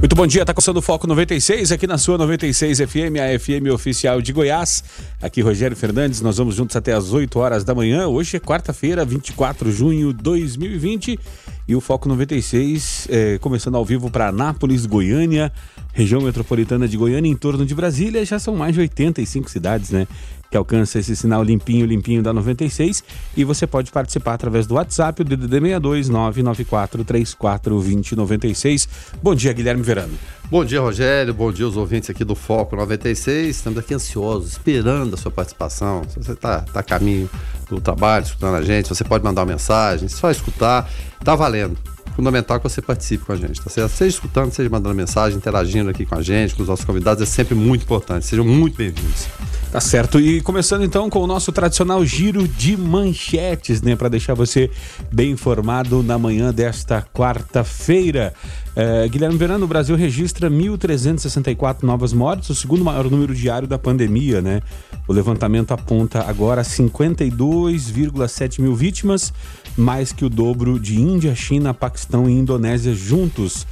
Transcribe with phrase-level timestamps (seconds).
[0.00, 3.72] Muito bom dia, tá começando o Foco 96 aqui na sua 96 FM, a FM
[3.74, 4.84] oficial de Goiás.
[5.20, 8.06] Aqui Rogério Fernandes, nós vamos juntos até as 8 horas da manhã.
[8.06, 11.18] Hoje é quarta-feira, 24 de junho de 2020
[11.66, 15.52] e o Foco 96 é, começando ao vivo para Anápolis, Goiânia,
[15.92, 18.24] região metropolitana de Goiânia, em torno de Brasília.
[18.24, 20.06] Já são mais de 85 cidades, né?
[20.50, 23.04] Que alcança esse sinal limpinho, limpinho da 96.
[23.36, 28.88] E você pode participar através do WhatsApp, o DDD 62 994 34 2096.
[29.22, 30.14] Bom dia, Guilherme Verano.
[30.50, 31.34] Bom dia, Rogério.
[31.34, 33.56] Bom dia, os ouvintes aqui do Foco 96.
[33.56, 36.02] Estamos aqui ansiosos, esperando a sua participação.
[36.08, 37.28] Se você está tá a caminho
[37.68, 40.90] do trabalho, escutando a gente, você pode mandar uma mensagem, só escutar,
[41.22, 41.76] tá valendo.
[42.18, 43.92] Fundamental que você participe com a gente, tá certo?
[43.92, 47.26] Seja escutando, seja mandando mensagem, interagindo aqui com a gente, com os nossos convidados, é
[47.26, 48.26] sempre muito importante.
[48.26, 49.28] Sejam muito bem-vindos.
[49.70, 50.18] Tá certo.
[50.18, 54.68] E começando então com o nosso tradicional giro de manchetes, né, para deixar você
[55.12, 58.34] bem informado na manhã desta quarta-feira.
[58.74, 63.78] É, Guilherme Verano, o Brasil registra 1.364 novas mortes, o segundo maior número diário da
[63.78, 64.60] pandemia, né?
[65.06, 69.32] O levantamento aponta agora 52,7 mil vítimas,
[69.78, 73.66] mais que o dobro de Índia, China, Paquistão e Indonésia juntos.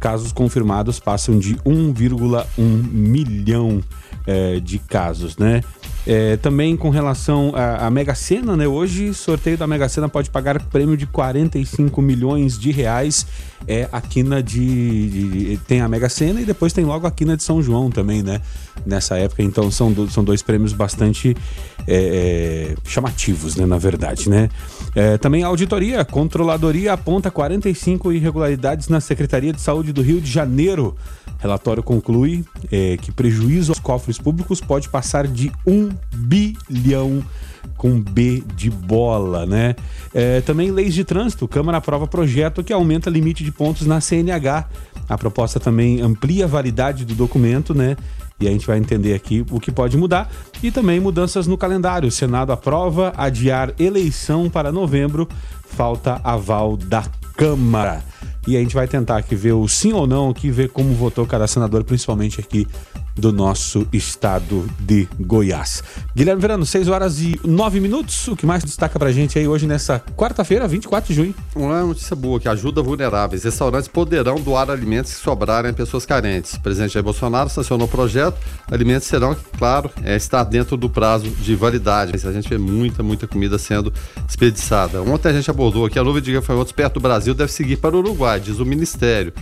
[0.00, 2.44] Casos confirmados passam de 1,1
[2.92, 3.80] milhão
[4.26, 5.62] é, de casos, né?
[6.06, 8.66] É, também com relação à, Mega Sena, né?
[8.66, 13.26] Hoje, sorteio da Mega Sena pode pagar prêmio de 45 milhões de reais.
[13.68, 17.36] É a quina de, de, Tem a Mega Sena e depois tem logo a quina
[17.36, 18.40] de São João também, né?
[18.84, 19.44] Nessa época.
[19.44, 21.36] Então são, do, são dois prêmios bastante
[21.86, 23.64] é, é, chamativos, né?
[23.64, 24.48] Na verdade, né?
[24.96, 30.30] É, também a auditoria, controladoria aponta 45 irregularidades na Secretaria de Saúde do Rio de
[30.30, 30.96] Janeiro.
[31.42, 37.20] Relatório conclui é, que prejuízo aos cofres públicos pode passar de um bilhão
[37.76, 39.74] com B de bola, né?
[40.14, 41.48] É, também leis de trânsito.
[41.48, 44.68] Câmara aprova projeto que aumenta limite de pontos na CNH.
[45.08, 47.96] A proposta também amplia a validade do documento, né?
[48.38, 50.30] E a gente vai entender aqui o que pode mudar.
[50.62, 52.08] E também mudanças no calendário.
[52.08, 55.28] O Senado aprova adiar eleição para novembro.
[55.64, 57.02] Falta aval da
[57.36, 58.11] Câmara
[58.46, 61.26] e a gente vai tentar aqui ver o sim ou não, aqui ver como votou
[61.26, 62.66] cada senador, principalmente aqui
[63.14, 65.82] do nosso estado de Goiás.
[66.14, 68.28] Guilherme Verano, 6 horas e 9 minutos.
[68.28, 71.34] O que mais destaca pra gente aí hoje nessa quarta-feira, 24 de junho?
[71.54, 73.44] Uma notícia boa que ajuda vulneráveis.
[73.44, 76.54] Restaurantes poderão doar alimentos que sobrarem a pessoas carentes.
[76.54, 78.38] O presidente Jair Bolsonaro sancionou o projeto.
[78.70, 82.12] Alimentos serão, claro, é, estar dentro do prazo de validade.
[82.26, 83.92] A gente vê muita, muita comida sendo
[84.26, 85.02] desperdiçada.
[85.02, 87.94] Ontem a gente abordou aqui a nuvem de gafanhotos perto do Brasil deve seguir para
[87.94, 89.32] o Uruguai, diz o Ministério.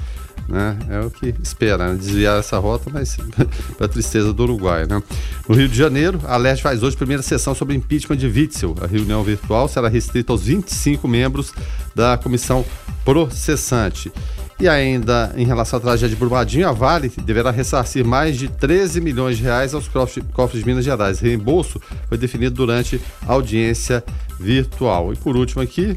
[0.48, 0.76] Né?
[0.88, 1.96] É o que espera, né?
[1.96, 3.16] desviar essa rota, mas
[3.78, 4.84] para tristeza do Uruguai.
[4.86, 5.00] Né?
[5.48, 8.74] No Rio de Janeiro, a Leste faz hoje primeira sessão sobre impeachment de Witzel.
[8.80, 11.52] A reunião virtual será restrita aos 25 membros
[11.94, 12.64] da comissão
[13.04, 14.12] processante.
[14.60, 19.00] E ainda em relação à tragédia de Brumadinho, a Vale deverá ressarcir mais de 13
[19.00, 21.18] milhões de reais aos cofres de Minas Gerais.
[21.18, 24.04] Reembolso foi definido durante a audiência
[24.40, 25.12] virtual.
[25.12, 25.96] E por último aqui,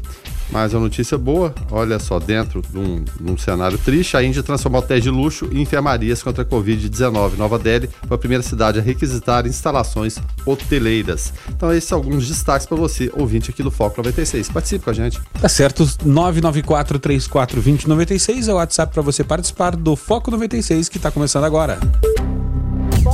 [0.50, 4.42] mais uma notícia boa, olha só, dentro de um, de um cenário triste, a Índia
[4.42, 7.36] transformou hotéis de luxo em enfermarias contra a Covid-19.
[7.38, 11.32] Nova Delhi foi a primeira cidade a requisitar instalações hoteleiras.
[11.48, 14.50] Então, esses são alguns destaques para você, ouvinte aqui do Foco 96.
[14.50, 15.18] Participe com a gente.
[15.40, 20.98] Tá certo, 994 34 2096 é o WhatsApp para você participar do Foco 96 que
[20.98, 21.78] está começando agora.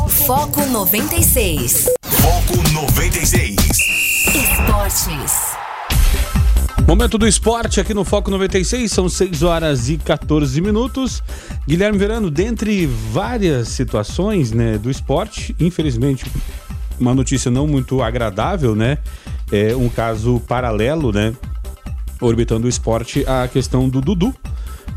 [0.09, 1.89] Foco 96.
[2.05, 3.80] Foco 96.
[4.35, 5.57] Esportes.
[6.87, 11.21] Momento do esporte aqui no Foco 96, são 6 horas e 14 minutos.
[11.67, 16.25] Guilherme Verano, dentre várias situações né, do esporte, infelizmente,
[16.99, 18.99] uma notícia não muito agradável, né?
[19.51, 21.35] É um caso paralelo, né?
[22.21, 24.33] Orbitando o esporte, a questão do Dudu,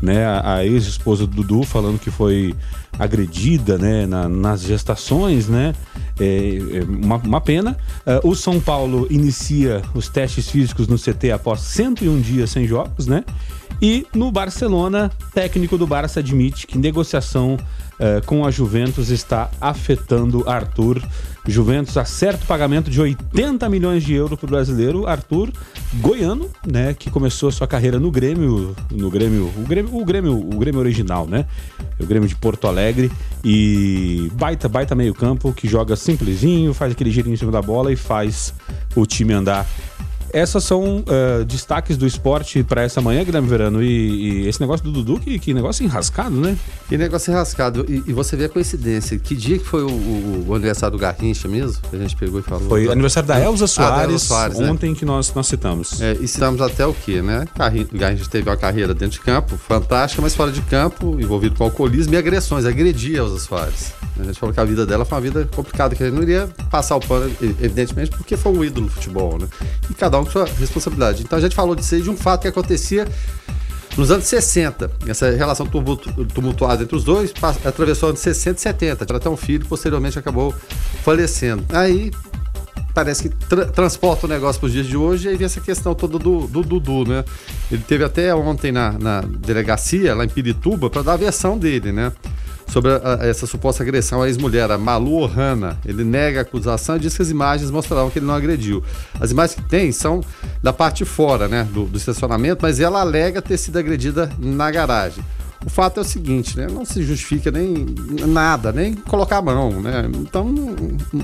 [0.00, 0.24] né?
[0.24, 2.54] A, a ex-esposa do Dudu falando que foi
[2.98, 4.06] agredida, né?
[4.06, 5.74] Na, nas gestações, né?
[6.18, 7.76] É, é uma, uma, pena.
[8.06, 13.06] Uh, o São Paulo inicia os testes físicos no CT após 101 dias sem jogos,
[13.06, 13.24] né?
[13.82, 17.58] E no Barcelona, técnico do Barça admite que negociação
[17.94, 21.02] uh, com a Juventus está afetando Arthur.
[21.46, 25.52] Juventus acerta o pagamento de 80 milhões de euros para o brasileiro Arthur
[25.94, 30.32] Goiano, né, que começou a sua carreira no Grêmio, no Grêmio, o Grêmio, o Grêmio,
[30.38, 31.46] o Grêmio original, né?
[32.00, 33.12] O Grêmio de Porto Alegre
[33.44, 37.96] e baita, baita meio-campo que joga simplesinho, faz aquele girinho em cima da bola e
[37.96, 38.54] faz
[38.96, 39.66] o time andar
[40.34, 43.80] essas são uh, destaques do esporte para essa manhã, Guilherme Verano.
[43.80, 46.58] E, e, esse negócio do Dudu, que, que negócio enrascado, né?
[46.88, 47.86] Que negócio enrascado.
[47.88, 49.16] E, e você vê a coincidência.
[49.16, 51.80] Que dia que foi o, o, o, aniversário do Garrincha mesmo?
[51.88, 52.68] Que a gente pegou e falou.
[52.68, 54.70] Foi aniversário da Elza Soares, ah, da Elza Soares né?
[54.72, 54.96] ontem né?
[54.96, 56.00] que nós, nós citamos.
[56.00, 57.46] É, e citamos até o quê, né?
[57.92, 61.62] O Garrincha teve uma carreira dentro de campo, fantástica, mas fora de campo, envolvido com
[61.62, 62.64] alcoolismo e agressões.
[62.64, 63.92] Agredia a Elza Soares.
[64.18, 66.22] A gente falou que a vida dela foi uma vida complicada, que a gente não
[66.22, 69.48] iria passar o pano, evidentemente, porque foi um ídolo do futebol, né?
[69.90, 71.22] E cada um sua responsabilidade.
[71.22, 73.06] Então a gente falou disso aí, de um fato que acontecia
[73.96, 74.90] nos anos 60.
[75.06, 77.32] Essa relação tumultuada entre os dois
[77.64, 79.06] atravessou anos 60 e 70.
[79.08, 80.54] Ela até um filho, posteriormente acabou
[81.02, 81.64] falecendo.
[81.70, 82.10] Aí
[82.94, 85.60] parece que tra transporta o negócio para os dias de hoje e aí vem essa
[85.60, 87.24] questão toda do, do Dudu, né?
[87.70, 91.92] Ele teve até ontem na, na delegacia, lá em Pirituba, para dar a versão dele,
[91.92, 92.12] né?
[92.66, 95.78] Sobre a, essa suposta agressão à ex-mulher, a Malu Ohana.
[95.84, 98.82] Ele nega a acusação e diz que as imagens mostravam que ele não agrediu.
[99.20, 100.22] As imagens que tem são
[100.62, 104.70] da parte de fora né, do, do estacionamento, mas ela alega ter sido agredida na
[104.70, 105.24] garagem.
[105.64, 106.66] O fato é o seguinte, né?
[106.70, 107.86] Não se justifica nem
[108.26, 110.10] nada, nem colocar a mão, né?
[110.14, 110.76] Então não,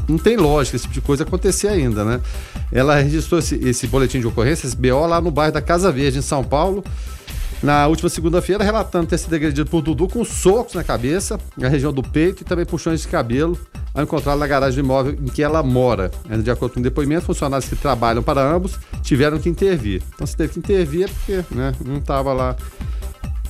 [0.08, 2.20] não tem lógica esse tipo de coisa acontecer ainda, né?
[2.72, 6.20] Ela registrou esse, esse boletim de ocorrência, esse BO, lá no bairro da Casa Verde,
[6.20, 6.82] em São Paulo
[7.62, 11.92] na última segunda-feira, relatando ter sido agredido por Dudu com socos na cabeça, na região
[11.92, 13.58] do peito e também puxões de cabelo,
[13.94, 16.10] ao encontrá-la na garagem do imóvel em que ela mora.
[16.42, 20.02] De acordo com o depoimento, funcionários que trabalham para ambos tiveram que intervir.
[20.14, 22.56] Então, se teve que intervir é porque né, um estava lá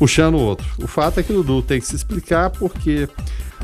[0.00, 0.66] puxando o outro.
[0.78, 3.06] O fato é que o Dudu tem que se explicar porque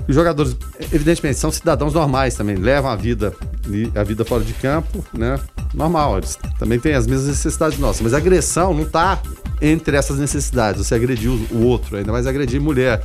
[0.07, 0.55] os jogadores,
[0.93, 3.35] evidentemente, são cidadãos normais também, levam a vida,
[3.95, 5.41] a vida fora de campo, né?
[5.73, 9.19] Normal, eles também têm as mesmas necessidades nossas, mas a agressão não está
[9.63, 10.87] entre essas necessidades.
[10.87, 13.03] Você agrediu o outro, ainda mais agredir mulher.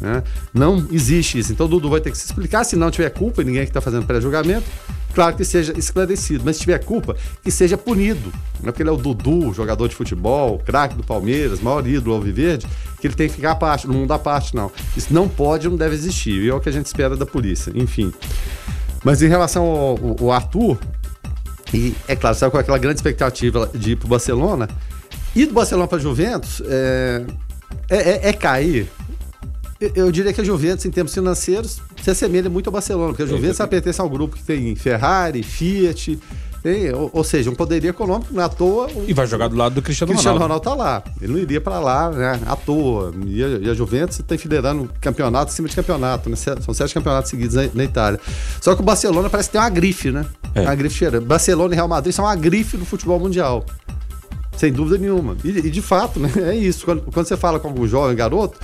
[0.00, 0.24] Né?
[0.52, 1.52] Não existe isso.
[1.52, 2.64] Então o Dudu vai ter que se explicar.
[2.64, 4.66] Se não tiver culpa, ninguém que está fazendo pré-julgamento,
[5.14, 6.42] claro que seja esclarecido.
[6.44, 8.32] Mas se tiver culpa, que seja punido.
[8.60, 12.16] Não é porque ele é o Dudu, jogador de futebol, craque do Palmeiras, maior ídolo
[12.16, 12.66] Alviverde,
[13.00, 14.70] que ele tem que ficar à parte, no mundo à parte, não.
[14.96, 16.42] Isso não pode, não deve existir.
[16.42, 17.72] E é o que a gente espera da polícia.
[17.74, 18.12] Enfim.
[19.04, 20.78] Mas em relação ao, ao Arthur,
[21.72, 24.68] e é claro, saiu com aquela grande expectativa de ir para o Barcelona,
[25.34, 27.24] e do Barcelona para Juventus é,
[27.90, 28.88] é, é, é cair.
[29.80, 33.26] Eu, diria que a Juventus, em termos financeiros, se assemelha muito ao Barcelona, porque a
[33.26, 36.18] Juventus é, pertence ao grupo que tem Ferrari, Fiat,
[36.64, 38.88] tem, ou, ou, seja, um poderio econômico, não é à toa.
[39.06, 40.62] E vai jogar do lado do Cristiano, Cristiano Ronaldo.
[40.62, 41.16] Cristiano Ronaldo tá lá.
[41.20, 42.40] Ele não iria para lá, né?
[42.46, 43.12] À toa.
[43.26, 46.36] E a, e a Juventus está enfileirando campeonato em cima de campeonato, né?
[46.36, 48.18] São sete campeonatos seguidos na, na, Itália.
[48.62, 50.24] Só que o Barcelona parece que tem uma grife, né?
[50.54, 50.62] É.
[50.62, 51.20] Uma grife cheira.
[51.20, 53.66] Barcelona e Real Madrid são uma grife do futebol mundial.
[54.56, 55.36] Sem dúvida nenhuma.
[55.44, 56.86] E, e de fato, né, é isso.
[56.86, 58.58] Quando, quando, você fala com algum jovem garoto,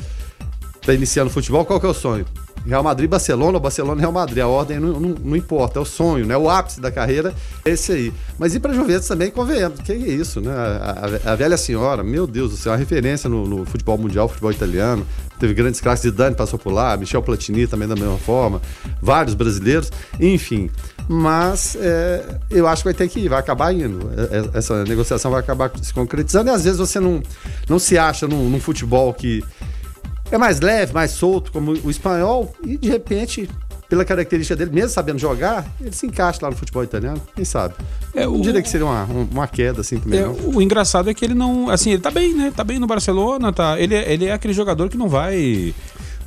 [0.81, 2.25] está iniciando futebol, qual que é o sonho?
[2.67, 4.39] Real Madrid, Barcelona, Barcelona, Real Madrid.
[4.43, 6.37] A ordem não, não, não, importa, é o sonho, né?
[6.37, 7.35] O ápice da carreira
[7.65, 8.13] é esse aí.
[8.39, 10.53] Mas e para Juventus também, convenhamos, que é isso, né?
[10.53, 14.29] A, a, a, velha senhora, meu Deus do céu, uma referência no, no, futebol mundial,
[14.29, 15.07] futebol italiano.
[15.39, 18.61] Teve grandes craques, Zidane passou por lá, Michel Platini também da mesma forma,
[19.01, 19.91] vários brasileiros,
[20.21, 20.71] enfim
[21.13, 24.13] mas é, eu acho que vai ter que ir, vai acabar indo.
[24.17, 27.21] É, é, essa negociação vai acabar se concretizando e às vezes você não,
[27.69, 29.43] não se acha num, num futebol que
[30.31, 33.49] é mais leve, mais solto, como o espanhol, e de repente
[33.91, 37.75] pela característica dele, mesmo sabendo jogar, ele se encaixa lá no futebol italiano, quem sabe?
[38.15, 38.41] É, não o...
[38.41, 40.21] diria que seria uma, uma queda assim também.
[40.21, 41.69] É, o engraçado é que ele não.
[41.69, 42.53] Assim, ele tá bem, né?
[42.55, 43.81] Tá bem no Barcelona, tá.
[43.81, 45.75] Ele, é, ele é aquele jogador que não vai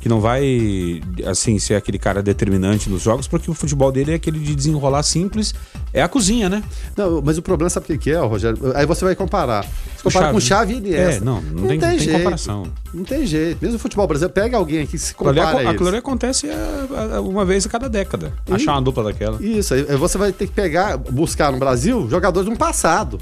[0.04, 4.16] que não vai, assim, ser aquele cara determinante nos jogos, porque o futebol dele é
[4.16, 5.54] aquele de desenrolar simples,
[5.94, 6.62] é a cozinha, né?
[6.94, 8.58] Não, mas o problema sabe o que é, Rogério?
[8.74, 9.64] Aí você vai comparar.
[9.96, 11.22] Você compara com Chave e Iniesta.
[11.22, 12.66] É, não, não, não tem, tem, tem comparação.
[12.92, 13.62] Não tem jeito.
[13.62, 17.20] Mesmo o futebol brasileiro, pega alguém aqui que se compara Aquilo ali acontece é, é,
[17.20, 18.30] uma vez a cada década.
[18.46, 19.42] E, achar uma dupla daquela.
[19.42, 23.18] Isso, aí você vai ter que pegar, buscar no Brasil jogadores do passado.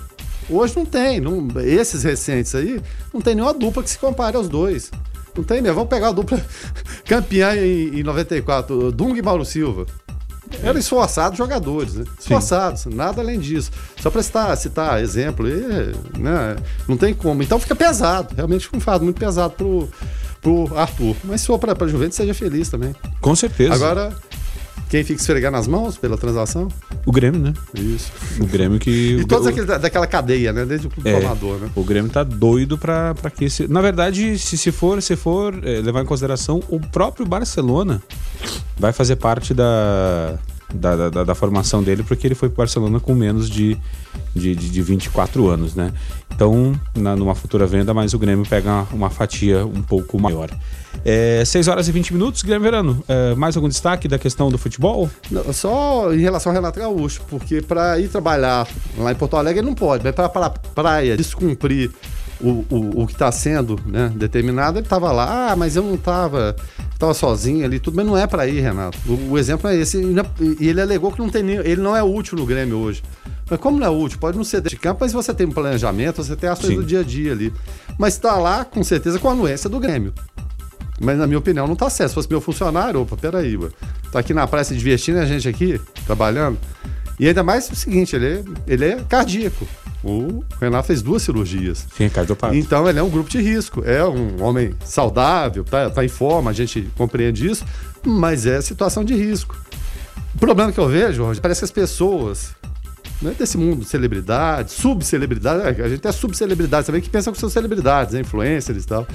[0.51, 2.83] Hoje não tem, não, esses recentes aí,
[3.15, 4.91] não tem nenhuma dupla que se compare aos dois.
[5.37, 5.77] Não tem mesmo.
[5.77, 6.41] Vamos pegar a dupla
[7.07, 9.87] campeã em, em 94, Dung e Mauro Silva.
[10.63, 12.05] Eram esforçados jogadores, né?
[12.19, 12.95] Esforçados, Sim.
[12.95, 13.71] nada além disso.
[14.01, 16.57] Só para citar, citar exemplo, e, né?
[16.87, 17.43] não tem como.
[17.43, 19.89] Então fica pesado, realmente fica um fardo muito pesado pro,
[20.43, 21.17] pro Arthur.
[21.25, 22.95] Mas se for para a Juventus, seja feliz também.
[23.21, 23.75] Com certeza.
[23.75, 24.15] Agora,
[24.93, 26.69] quem fica esfregar nas mãos pela transação?
[27.07, 27.55] O Grêmio, né?
[27.73, 28.13] Isso.
[28.39, 29.17] O Grêmio que.
[29.21, 30.67] e todos aqueles daquela cadeia, né?
[30.67, 31.71] Desde o clube é, formador, né?
[31.75, 33.67] O Grêmio tá doido pra, pra que esse.
[33.67, 38.03] Na verdade, se, se for, se for é, levar em consideração, o próprio Barcelona
[38.79, 40.39] vai fazer parte da
[40.75, 43.77] da, da, da formação dele, porque ele foi pro Barcelona com menos de,
[44.35, 45.93] de, de, de 24 anos, né?
[46.35, 50.51] Então, na, numa futura venda, mas o Grêmio pega uma, uma fatia um pouco maior.
[51.05, 53.05] É, 6 horas e 20 minutos, Guilherme Verano.
[53.09, 55.11] É, mais algum destaque da questão do futebol?
[55.31, 59.61] Não, só em relação ao Renato Gaúcho, porque para ir trabalhar lá em Porto Alegre
[59.61, 61.91] ele não pode, mas para a praia descumprir
[62.41, 65.95] o, o, o que está sendo né, determinado, ele estava lá, ah, mas eu não
[65.95, 66.57] estava
[67.03, 68.99] estava sozinho ali, tudo, mas não é para ir, Renato.
[69.07, 70.01] O, o, exemplo é esse.
[70.61, 73.03] E ele alegou que não tem nem, ele não é útil no Grêmio hoje.
[73.51, 74.19] Mas como não é útil?
[74.19, 76.85] Pode não ser de campo, mas você tem um planejamento, você tem as coisas do
[76.85, 77.53] dia a dia ali.
[77.99, 80.15] Mas está lá, com certeza, com a anuência do Grêmio.
[81.03, 82.11] Mas na minha opinião não está certo.
[82.11, 83.69] Se fosse meu funcionário, opa, peraí, ué.
[84.11, 86.59] tá aqui na praia se divertindo, a gente aqui, trabalhando.
[87.19, 89.67] E ainda mais o seguinte, ele é, ele é cardíaco.
[90.05, 91.87] O Renato fez duas cirurgias.
[91.97, 92.57] Sim, cardiopata.
[92.57, 93.83] Então ele é um grupo de risco.
[93.85, 97.65] É um homem saudável, tá, tá em forma, a gente compreende isso,
[98.05, 99.57] mas é situação de risco.
[100.35, 102.55] O problema que eu vejo, Jorge, parece que as pessoas
[103.23, 108.15] né, desse mundo, celebridades, subcelebridades, a gente é subcelebridades também que pensam que são celebridades,
[108.15, 109.07] né, influencers e tal.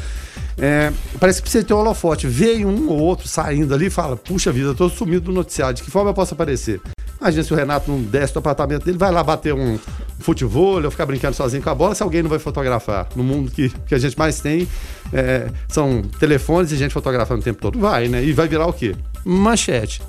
[0.58, 2.26] É, parece que precisa ter um holofote.
[2.28, 5.76] Vê um ou outro saindo ali e fala: Puxa vida, eu tô sumido do noticiário,
[5.76, 6.82] de que forma eu posso aparecer?
[7.20, 9.80] Imagina se o Renato não desce do apartamento dele, vai lá bater um
[10.20, 13.08] futebol ou ficar brincando sozinho com a bola, se alguém não vai fotografar.
[13.16, 14.68] No mundo que, que a gente mais tem,
[15.12, 17.80] é, são telefones e gente fotografando o tempo todo.
[17.80, 18.24] Vai, né?
[18.24, 18.96] E vai virar o quê?
[19.26, 20.02] Manchete.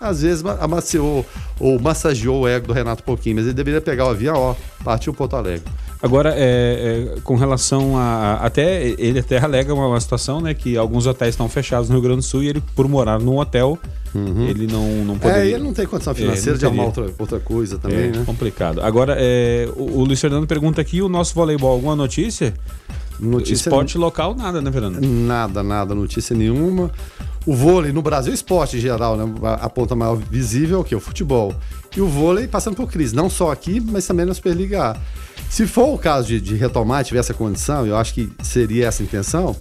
[0.00, 1.26] Às vezes amaciou
[1.58, 4.54] ou massageou o ego do Renato um pouquinho, mas ele deveria pegar o avião, ó,
[4.84, 5.64] partiu Porto Alegre.
[6.00, 8.34] Agora, é, é, com relação a.
[8.34, 10.54] Até ele até alega uma, uma, situação, né?
[10.54, 13.38] Que alguns hotéis estão fechados no Rio Grande do Sul e ele, por morar num
[13.38, 13.76] hotel,
[14.14, 14.46] uhum.
[14.46, 15.42] ele não, não poderia.
[15.42, 18.22] É, ele não tem condição é, financeira de arrumar outra, outra coisa também, é, né?
[18.24, 18.80] complicado.
[18.80, 22.54] Agora, é, o, o Luiz Fernando pergunta aqui: o nosso voleibol, alguma notícia?
[23.18, 23.54] Notícia.
[23.54, 25.00] Esporte local, nada, né, Fernando?
[25.04, 26.92] Nada, nada, notícia nenhuma.
[27.48, 29.24] O vôlei no Brasil, esporte em geral, né?
[29.42, 31.54] A ponta maior visível é o futebol.
[31.96, 34.96] E o vôlei passando por crise, não só aqui, mas também na Superliga A.
[35.48, 39.02] Se for o caso de, de retomar, tiver essa condição, eu acho que seria essa
[39.02, 39.56] a intenção,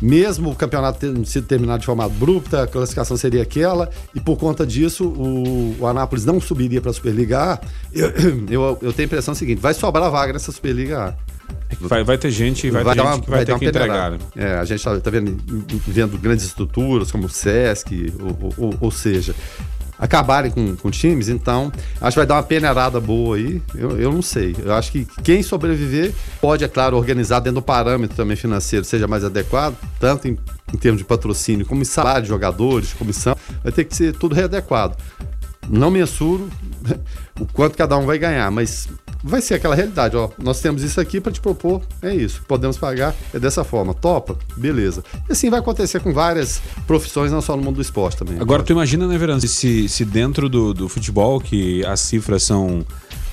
[0.00, 4.36] mesmo o campeonato tendo sido terminado de forma abrupta, a classificação seria aquela, e por
[4.36, 7.60] conta disso o, o Anápolis não subiria para a Superliga A,
[7.92, 8.10] eu,
[8.50, 11.31] eu, eu, tenho a impressão seguinte: vai sobrar vaga nessa Superliga A.
[11.80, 14.18] Vai, vai ter gente, vai, vai ter, uma, que vai, vai ter que entregar.
[14.36, 15.36] É, a gente está tá vendo,
[15.86, 19.34] vendo grandes estruturas como o Sesc, ou, ou, ou seja,
[20.02, 23.62] acabarem com, com times, então acho que vai dar uma peneirada boa aí.
[23.72, 24.56] Eu, eu não sei.
[24.58, 29.06] Eu acho que quem sobreviver pode, é claro, organizar dentro do parâmetro também financeiro, seja
[29.06, 30.36] mais adequado, tanto em,
[30.74, 34.12] em termos de patrocínio como em salário de jogadores, de comissão, vai ter que ser
[34.12, 34.96] tudo readequado.
[35.68, 36.50] Não mensuro
[37.38, 38.88] o quanto cada um vai ganhar, mas
[39.22, 40.30] vai ser aquela realidade, ó.
[40.38, 42.42] Nós temos isso aqui para te propor, é isso.
[42.46, 43.94] Podemos pagar, é dessa forma.
[43.94, 44.36] Topa?
[44.56, 45.04] Beleza.
[45.28, 48.40] E assim vai acontecer com várias profissões, não só no mundo do esporte também.
[48.40, 52.84] Agora, tu imagina, né, Verano, se, se dentro do, do futebol, que as cifras são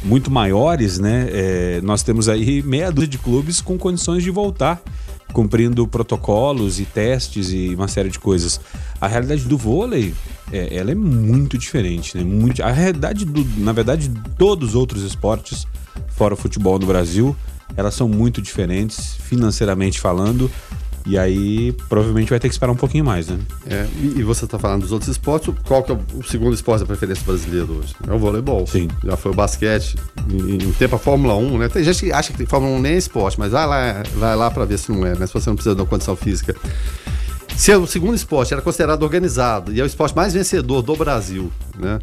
[0.03, 1.27] muito maiores, né?
[1.31, 4.81] É, nós temos aí meia dúzia de clubes com condições de voltar
[5.33, 8.59] cumprindo protocolos e testes e uma série de coisas.
[8.99, 10.13] A realidade do vôlei,
[10.51, 12.23] é, ela é muito diferente, né?
[12.23, 15.67] Muito, a realidade, do, na verdade, de todos os outros esportes
[16.07, 17.35] fora o futebol no Brasil,
[17.75, 20.49] elas são muito diferentes, financeiramente falando.
[21.05, 23.39] E aí, provavelmente vai ter que esperar um pouquinho mais, né?
[23.65, 26.85] É, e, você está falando dos outros esportes, qual que é o segundo esporte da
[26.85, 27.95] preferência brasileira hoje?
[28.07, 28.67] É o voleibol.
[28.67, 28.89] Sim.
[29.03, 29.95] Já foi o basquete,
[30.29, 31.69] em um tempo a Fórmula 1, né?
[31.69, 34.51] Tem gente que acha que Fórmula 1 nem é esporte, mas vai lá, vai lá
[34.51, 35.25] para ver se não é, né?
[35.25, 36.55] Se você não precisa de uma condição física.
[37.55, 40.95] Se é o segundo esporte era considerado organizado e é o esporte mais vencedor do
[40.95, 41.99] Brasil, né?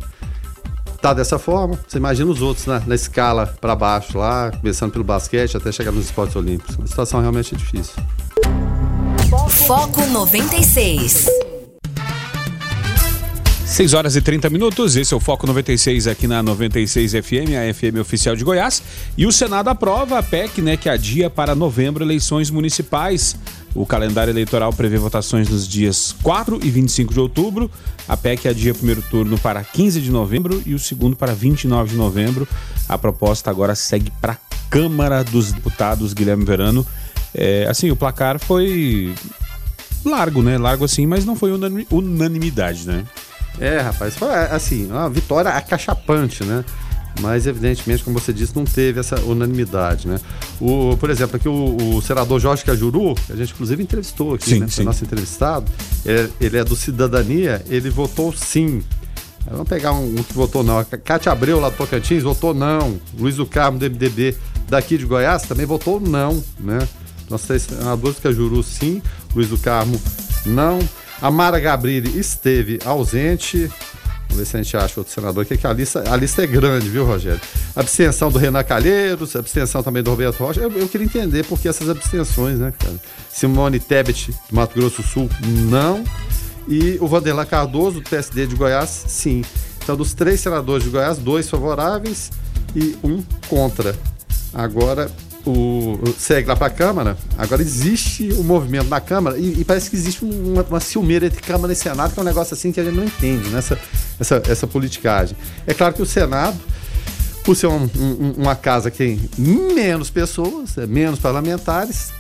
[0.96, 2.82] Tá dessa forma, você imagina os outros né?
[2.86, 6.76] na escala para baixo lá, começando pelo basquete até chegar nos esportes olímpicos.
[6.82, 7.94] A situação realmente é difícil.
[9.66, 11.26] Foco 96.
[13.76, 17.74] 6 horas e 30 minutos, esse é o Foco 96 aqui na 96 FM, a
[17.74, 18.82] FM oficial de Goiás.
[19.18, 23.36] E o Senado aprova a PEC, né, que adia para novembro eleições municipais.
[23.76, 27.70] O calendário eleitoral prevê votações nos dias 4 e 25 de outubro.
[28.08, 31.90] A PEC adia o primeiro turno para 15 de novembro e o segundo para 29
[31.90, 32.48] de novembro.
[32.88, 34.38] A proposta agora segue para a
[34.70, 36.86] Câmara dos Deputados, Guilherme Verano.
[37.34, 39.14] É, assim, o placar foi
[40.04, 40.56] largo, né?
[40.56, 41.50] Largo assim, mas não foi
[41.90, 43.04] unanimidade, né?
[43.60, 46.64] É, rapaz, foi assim, uma vitória acachapante, né?
[47.20, 50.20] Mas, evidentemente, como você disse, não teve essa unanimidade, né?
[50.60, 54.50] O, por exemplo, aqui o, o senador Jorge Cajuru, que a gente inclusive entrevistou aqui,
[54.50, 54.68] sim, né?
[54.68, 54.84] Sim.
[54.84, 55.70] nosso entrevistado,
[56.04, 58.82] ele, ele, é do Cidadania, ele votou sim.
[59.50, 60.78] Vamos pegar um, um que votou não.
[60.78, 63.00] A Cátia Abreu, lá do Tocantins, votou não.
[63.18, 64.36] Luiz do Carmo, do MDB,
[64.68, 66.86] daqui de Goiás, também votou não, né?
[67.30, 69.00] Nós três senadores, Cajuru sim,
[69.34, 70.00] Luiz do Carmo
[70.44, 70.78] não.
[71.20, 73.70] A Mara Gabrilli esteve ausente.
[74.36, 76.46] Vamos ver se a gente acha outro senador aqui, que a lista, a lista é
[76.46, 77.40] grande, viu, Rogério?
[77.74, 80.60] Abstenção do Renan Calheiros, abstenção também do Roberto Rocha.
[80.60, 82.96] Eu, eu queria entender por que essas abstenções, né, cara?
[83.30, 85.30] Simone Tebet, do Mato Grosso do Sul,
[85.70, 86.04] não.
[86.68, 89.42] E o Vanderlan Cardoso, do PSD de Goiás, sim.
[89.82, 92.30] Então, dos três senadores de Goiás, dois favoráveis
[92.74, 93.96] e um contra.
[94.52, 95.10] Agora,
[95.46, 97.16] o, segue lá para a Câmara.
[97.38, 101.26] Agora existe o um movimento na Câmara e, e, parece que existe uma, uma ciumeira
[101.26, 103.76] entre Câmara e Senado, que é um negócio assim que a gente não entende nessa
[103.76, 103.80] né?
[104.18, 105.36] essa, essa politicagem.
[105.66, 106.56] É claro que o Senado,
[107.44, 112.10] por ser um, um, uma casa que tem menos pessoas, é, menos parlamentares,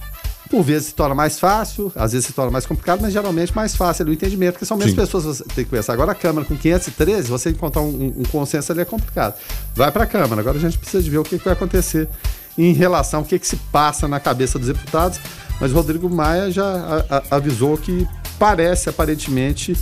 [0.48, 3.74] por vezes se torna mais fácil, às vezes se torna mais complicado, mas geralmente mais
[3.74, 5.00] fácil o entendimento, porque são menos Sim.
[5.00, 5.92] pessoas que você tem que conversar.
[5.92, 9.34] Agora a Câmara com 513, você encontrar um, um consenso ali é complicado.
[9.74, 12.08] Vai para a Câmara, agora a gente precisa de ver o que, que vai acontecer
[12.56, 15.18] em relação ao que, que se passa na cabeça dos deputados,
[15.60, 18.06] mas Rodrigo Maia já a, a, avisou que
[18.38, 19.76] parece, aparentemente,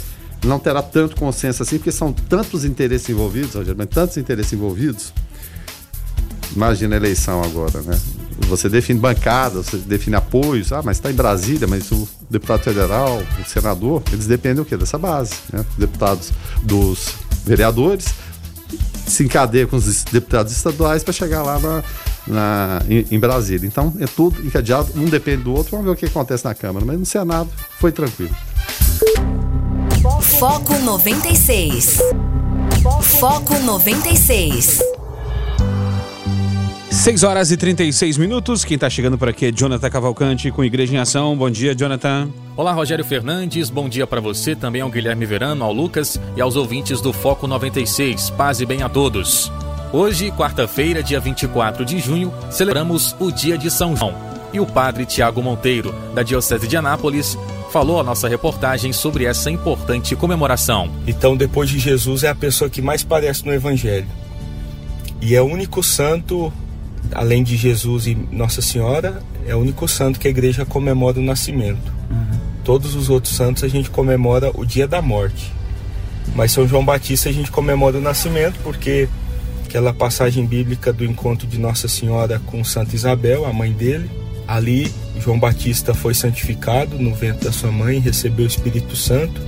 [0.45, 5.13] não terá tanto consenso assim, porque são tantos interesses envolvidos, Rogério, mas tantos interesses envolvidos.
[6.55, 7.99] Imagina a eleição agora, né?
[8.49, 13.23] Você define bancada, você define apoios, ah, mas está em Brasília, mas o deputado federal,
[13.41, 14.77] o senador, eles dependem o quê?
[14.77, 15.65] Dessa base, né?
[15.79, 17.15] Deputados dos
[17.45, 18.07] vereadores
[19.07, 21.83] se encadeia com os deputados estaduais para chegar lá na,
[22.27, 23.67] na, em, em, Brasília.
[23.67, 26.85] Então é tudo encadeado, um depende do outro, vamos ver o que acontece na Câmara.
[26.85, 28.35] Mas no Senado foi tranquilo.
[30.39, 31.99] Foco 96.
[33.03, 34.95] Foco 96.
[36.91, 38.65] 6 horas e 36 minutos.
[38.65, 41.37] Quem está chegando por aqui é Jonathan Cavalcante com Igreja em Ação.
[41.37, 42.31] Bom dia, Jonathan.
[42.57, 43.69] Olá, Rogério Fernandes.
[43.69, 47.47] Bom dia para você, também ao Guilherme Verano, ao Lucas e aos ouvintes do Foco
[47.47, 48.31] 96.
[48.31, 49.53] Paz e bem a todos.
[49.97, 54.13] Hoje, quarta-feira, dia 24 de junho, celebramos o Dia de São João.
[54.53, 57.39] E o padre Tiago Monteiro, da Diocese de Anápolis,
[57.71, 60.91] falou a nossa reportagem sobre essa importante comemoração.
[61.07, 64.09] Então, depois de Jesus, é a pessoa que mais parece no Evangelho.
[65.23, 66.53] E é o único santo
[67.13, 71.23] além de Jesus e Nossa Senhora, é o único santo que a igreja comemora o
[71.23, 71.93] nascimento.
[72.11, 72.41] Uhum.
[72.65, 75.53] Todos os outros santos a gente comemora o dia da morte.
[76.35, 79.09] Mas São João Batista a gente comemora o nascimento porque
[79.75, 84.09] aquela passagem bíblica do encontro de Nossa Senhora com Santa Isabel, a mãe dele,
[84.47, 84.89] ali
[85.19, 89.43] João Batista foi santificado no ventre da sua mãe, recebeu o Espírito Santo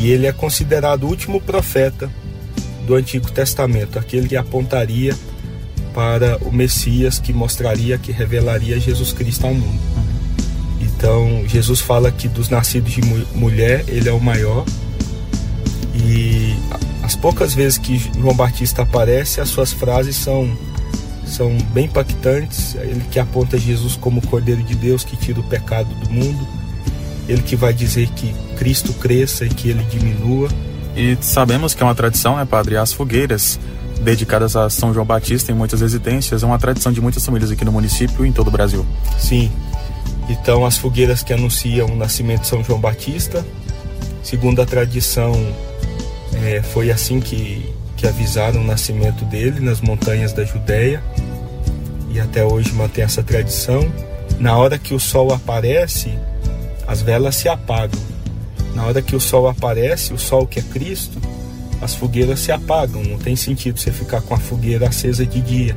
[0.00, 2.10] e ele é considerado o último profeta
[2.88, 5.16] do Antigo Testamento, aquele que apontaria
[5.94, 9.80] para o Messias que mostraria, que revelaria Jesus Cristo ao mundo.
[10.80, 13.00] Então, Jesus fala que dos nascidos de
[13.32, 14.64] mulher, ele é o maior.
[15.94, 16.56] E
[17.12, 20.50] as poucas vezes que João Batista aparece, as suas frases são
[21.26, 22.74] são bem impactantes.
[22.74, 26.48] Ele que aponta Jesus como o Cordeiro de Deus que tira o pecado do mundo.
[27.28, 30.48] Ele que vai dizer que Cristo cresça e que ele diminua.
[30.96, 32.78] E sabemos que é uma tradição, né, padre?
[32.78, 33.60] As fogueiras
[34.00, 36.42] dedicadas a São João Batista em muitas residências.
[36.42, 38.86] É uma tradição de muitas famílias aqui no município e em todo o Brasil.
[39.18, 39.52] Sim.
[40.30, 43.44] Então, as fogueiras que anunciam o nascimento de São João Batista,
[44.22, 45.34] segundo a tradição,
[46.34, 51.02] é, foi assim que, que avisaram o nascimento dele nas montanhas da Judéia
[52.10, 53.90] e até hoje mantém essa tradição.
[54.38, 56.12] Na hora que o sol aparece,
[56.86, 58.00] as velas se apagam.
[58.74, 61.20] Na hora que o sol aparece, o sol que é Cristo,
[61.80, 65.76] as fogueiras se apagam, não tem sentido você ficar com a fogueira acesa de dia.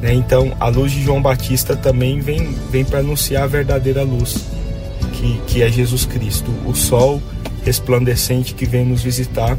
[0.00, 0.12] Né?
[0.12, 4.44] Então, a luz de João Batista também vem, vem para anunciar a verdadeira luz,
[5.12, 7.22] que, que é Jesus Cristo, o sol
[7.66, 9.58] resplandecente que vem nos visitar.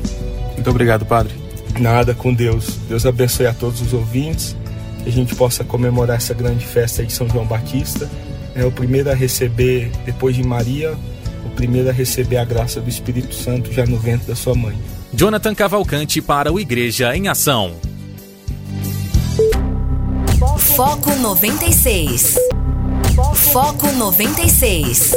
[0.54, 1.36] Muito obrigado, Padre.
[1.78, 2.78] Nada com Deus.
[2.88, 4.56] Deus abençoe a todos os ouvintes,
[5.04, 8.10] que a gente possa comemorar essa grande festa de São João Batista.
[8.56, 10.96] É o primeiro a receber, depois de Maria,
[11.46, 14.76] o primeiro a receber a graça do Espírito Santo já no ventre da sua mãe.
[15.14, 17.76] Jonathan Cavalcante para o Igreja em Ação.
[20.76, 22.38] Foco 96.
[23.52, 25.14] Foco 96.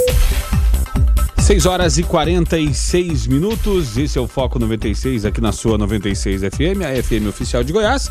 [1.51, 3.99] 6 horas e 46 minutos.
[3.99, 8.09] Esse é o Foco 96 aqui na sua 96 FM, a FM oficial de Goiás.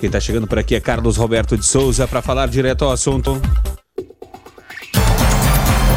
[0.00, 3.38] Quem está chegando por aqui é Carlos Roberto de Souza para falar direto ao assunto.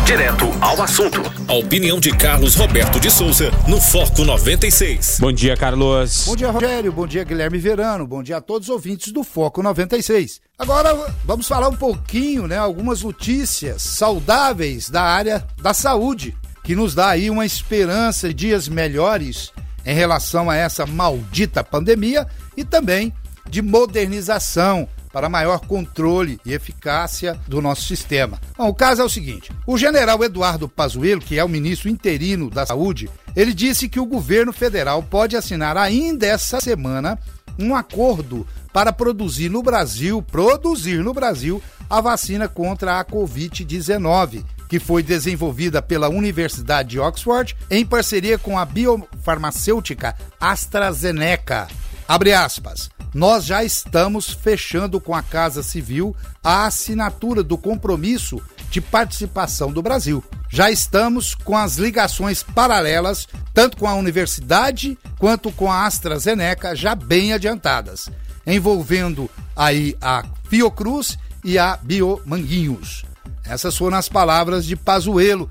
[0.06, 1.22] Direto ao assunto.
[1.48, 5.20] A opinião de Carlos Roberto de Souza no Foco 96.
[5.22, 6.26] Bom dia, Carlos.
[6.28, 6.92] Bom dia, Rogério.
[6.92, 8.06] Bom dia, Guilherme Verano.
[8.06, 10.42] Bom dia a todos os ouvintes do Foco 96.
[10.60, 16.94] Agora vamos falar um pouquinho, né, algumas notícias saudáveis da área da saúde, que nos
[16.94, 19.52] dá aí uma esperança de dias melhores
[19.86, 23.14] em relação a essa maldita pandemia e também
[23.50, 28.40] de modernização para maior controle e eficácia do nosso sistema.
[28.58, 32.50] Bom, o caso é o seguinte: o general Eduardo Pazuello, que é o ministro interino
[32.50, 37.20] da Saúde, ele disse que o governo federal pode assinar ainda essa semana
[37.60, 44.80] um acordo para produzir no Brasil, produzir no Brasil a vacina contra a COVID-19, que
[44.80, 51.68] foi desenvolvida pela Universidade de Oxford em parceria com a biofarmacêutica AstraZeneca.
[52.08, 52.90] Abre aspas.
[53.14, 59.82] Nós já estamos fechando com a Casa Civil a assinatura do compromisso de participação do
[59.82, 60.24] Brasil.
[60.50, 66.96] Já estamos com as ligações paralelas, tanto com a universidade quanto com a AstraZeneca, já
[66.96, 68.10] bem adiantadas,
[68.48, 73.11] envolvendo aí a Fiocruz e a Biomanguinhos.
[73.46, 75.50] Essas foram as palavras de Pazuello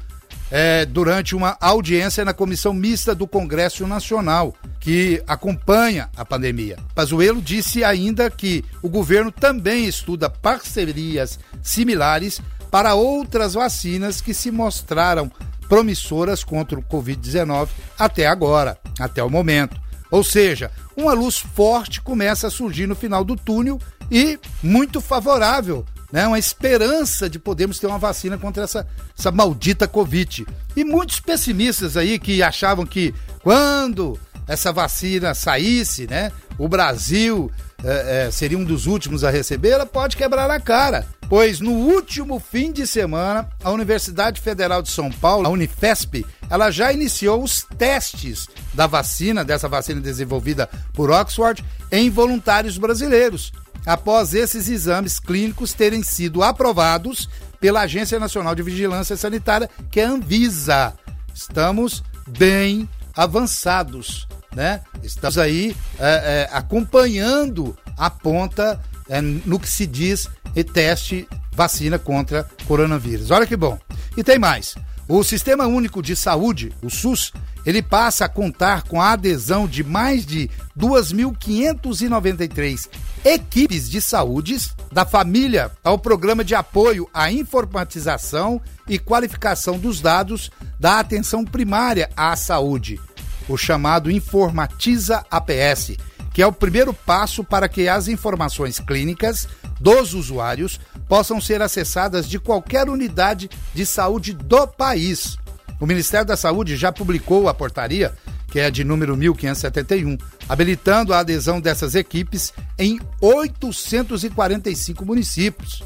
[0.50, 6.76] é, durante uma audiência na Comissão Mista do Congresso Nacional, que acompanha a pandemia.
[6.94, 14.50] Pazuello disse ainda que o governo também estuda parcerias similares para outras vacinas que se
[14.50, 15.30] mostraram
[15.68, 19.80] promissoras contra o Covid-19 até agora, até o momento.
[20.10, 23.78] Ou seja, uma luz forte começa a surgir no final do túnel
[24.10, 26.26] e muito favorável, né?
[26.26, 28.86] Uma esperança de podermos ter uma vacina contra essa,
[29.18, 30.46] essa maldita Covid.
[30.76, 37.50] E muitos pessimistas aí que achavam que quando essa vacina saísse, né, o Brasil
[37.84, 41.06] é, é, seria um dos últimos a recebê-la, pode quebrar a cara.
[41.28, 46.72] Pois no último fim de semana, a Universidade Federal de São Paulo, a Unifesp, ela
[46.72, 53.52] já iniciou os testes da vacina, dessa vacina desenvolvida por Oxford, em voluntários brasileiros
[53.84, 57.28] após esses exames clínicos terem sido aprovados
[57.60, 60.94] pela Agência Nacional de Vigilância Sanitária, que é a Anvisa.
[61.34, 64.80] Estamos bem avançados, né?
[65.02, 71.98] Estamos aí é, é, acompanhando a ponta é, no que se diz e teste vacina
[71.98, 73.30] contra coronavírus.
[73.30, 73.78] Olha que bom.
[74.16, 74.74] E tem mais.
[75.12, 77.32] O Sistema Único de Saúde, o SUS,
[77.66, 82.88] ele passa a contar com a adesão de mais de 2.593
[83.24, 84.56] equipes de saúde
[84.92, 92.08] da família ao programa de apoio à informatização e qualificação dos dados da atenção primária
[92.16, 93.00] à saúde,
[93.48, 95.96] o chamado Informatiza APS,
[96.32, 99.48] que é o primeiro passo para que as informações clínicas
[99.80, 105.38] dos usuários possam ser acessadas de qualquer unidade de saúde do país
[105.80, 108.12] o Ministério da Saúde já publicou a portaria,
[108.48, 115.82] que é de número 1571, habilitando a adesão dessas equipes em 845 municípios.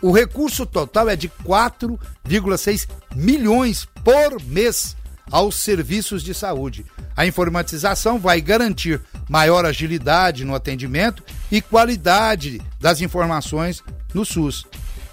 [0.00, 4.96] O recurso total é de 4,6 milhões por mês
[5.30, 6.84] aos serviços de saúde.
[7.16, 13.82] A informatização vai garantir maior agilidade no atendimento e qualidade das informações
[14.12, 14.66] no SUS.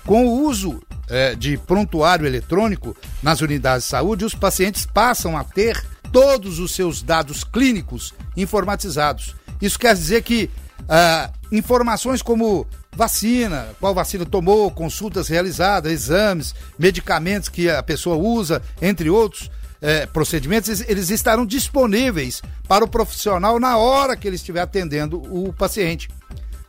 [0.05, 5.43] Com o uso é, de prontuário eletrônico nas unidades de saúde, os pacientes passam a
[5.43, 9.35] ter todos os seus dados clínicos informatizados.
[9.61, 10.49] Isso quer dizer que
[10.89, 18.61] ah, informações como vacina, qual vacina tomou, consultas realizadas, exames, medicamentos que a pessoa usa,
[18.81, 19.49] entre outros
[19.81, 25.51] eh, procedimentos, eles estarão disponíveis para o profissional na hora que ele estiver atendendo o
[25.51, 26.07] paciente.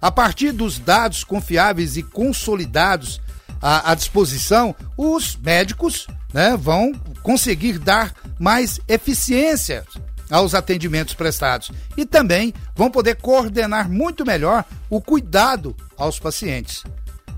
[0.00, 3.20] A partir dos dados confiáveis e consolidados
[3.60, 9.84] à, à disposição, os médicos né, vão conseguir dar mais eficiência
[10.30, 16.82] aos atendimentos prestados e também vão poder coordenar muito melhor o cuidado aos pacientes.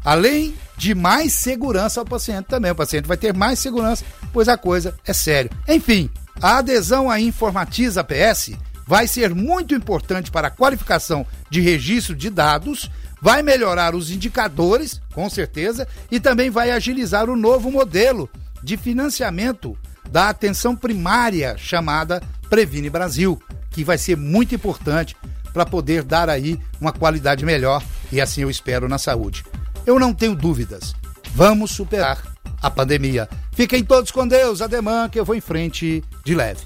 [0.04, 2.72] Além de mais segurança ao paciente também.
[2.72, 5.50] O paciente vai ter mais segurança, pois a coisa é séria.
[5.68, 6.10] Enfim,
[6.42, 8.52] a adesão à Informatiza PS
[8.86, 12.90] vai ser muito importante para a qualificação de registro de dados
[13.24, 18.28] vai melhorar os indicadores, com certeza, e também vai agilizar o novo modelo
[18.62, 19.74] de financiamento
[20.10, 23.40] da atenção primária chamada Previne Brasil,
[23.70, 25.16] que vai ser muito importante
[25.54, 29.42] para poder dar aí uma qualidade melhor e assim eu espero na saúde.
[29.86, 30.94] Eu não tenho dúvidas.
[31.34, 32.22] Vamos superar
[32.62, 33.28] a pandemia.
[33.52, 36.62] Fiquem todos com Deus, ademã que eu vou em frente de leve.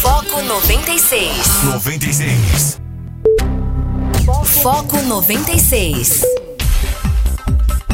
[0.00, 1.64] Foco 96.
[1.64, 2.80] 96.
[4.62, 6.24] Foco 96.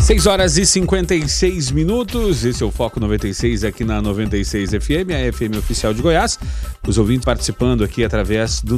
[0.00, 2.44] 6 horas e 56 minutos.
[2.44, 6.38] Esse é o Foco 96 aqui na 96 FM, a FM oficial de Goiás.
[6.86, 8.76] Os ouvintes participando aqui através do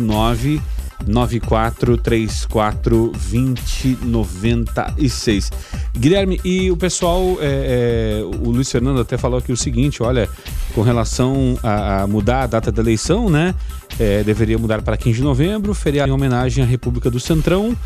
[1.07, 5.51] 99434 2096.
[5.97, 10.29] Guilherme, e o pessoal, é, é, o Luiz Fernando até falou aqui o seguinte: olha,
[10.75, 13.55] com relação a, a mudar a data da eleição, né?
[13.99, 17.77] é, deveria mudar para 15 de novembro, feriado em homenagem à República do Centrão,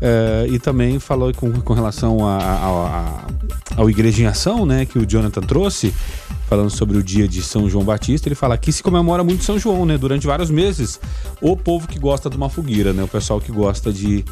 [0.00, 3.26] é, e também falou com, com relação a, a, a,
[3.76, 5.94] ao Igreja em Ação, né, que o Jonathan trouxe,
[6.52, 9.58] falando sobre o dia de São João Batista, ele fala que se comemora muito São
[9.58, 11.00] João, né, durante vários meses.
[11.40, 14.22] O povo que gosta de uma fogueira, né, o pessoal que gosta de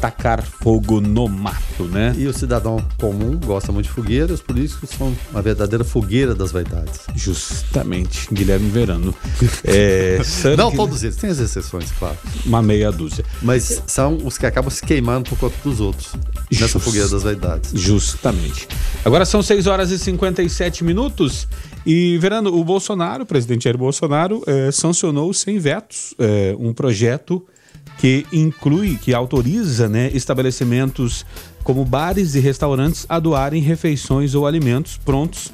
[0.00, 2.14] tacar fogo no mato, né?
[2.16, 6.50] E o cidadão comum gosta muito de fogueira, os políticos são uma verdadeira fogueira das
[6.50, 7.00] vaidades.
[7.14, 9.14] Justamente, Guilherme Verano.
[9.62, 10.20] É,
[10.56, 12.16] Não todos eles, tem as exceções, claro.
[12.46, 13.24] Uma meia dúzia.
[13.42, 16.14] Mas são os que acabam se queimando por conta dos outros,
[16.50, 17.72] nessa Just, fogueira das vaidades.
[17.74, 18.66] Justamente.
[19.04, 21.46] Agora são 6 horas e 57 minutos.
[21.84, 27.42] E, Verano, o Bolsonaro, o presidente Jair Bolsonaro, é, sancionou sem vetos é, um projeto
[27.98, 31.24] que inclui, que autoriza né, estabelecimentos
[31.62, 35.52] como bares e restaurantes a doarem refeições ou alimentos prontos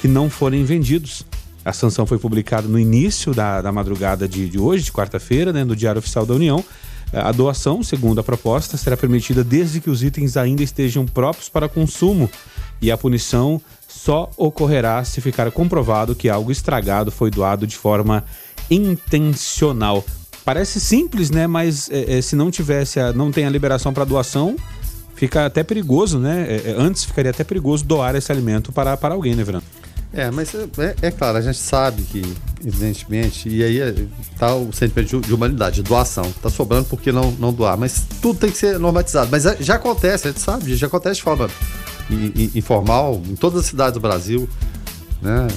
[0.00, 1.24] que não forem vendidos.
[1.64, 5.64] A sanção foi publicada no início da, da madrugada de, de hoje, de quarta-feira, né,
[5.64, 6.64] no Diário Oficial da União.
[7.12, 11.68] A doação, segundo a proposta, será permitida desde que os itens ainda estejam próprios para
[11.68, 12.28] consumo
[12.80, 13.60] e a punição
[14.06, 18.24] só ocorrerá se ficar comprovado que algo estragado foi doado de forma
[18.70, 20.04] intencional.
[20.44, 21.48] Parece simples, né?
[21.48, 24.54] Mas é, é, se não tivesse, a, não tem a liberação para doação,
[25.16, 26.46] fica até perigoso, né?
[26.48, 29.64] É, é, antes ficaria até perigoso doar esse alimento para, para alguém, né, Verano?
[30.12, 32.22] É, mas é, é, é, claro, a gente sabe que,
[32.64, 36.26] evidentemente, e aí está o sentimento de, de, humanidade, de doação.
[36.26, 37.76] Está sobrando porque não, não doar.
[37.76, 39.28] Mas tudo tem que ser normatizado.
[39.32, 41.50] Mas já acontece, a gente sabe, já acontece de forma
[42.54, 44.48] informal em todas as cidades do Brasil.
[45.20, 45.48] Né?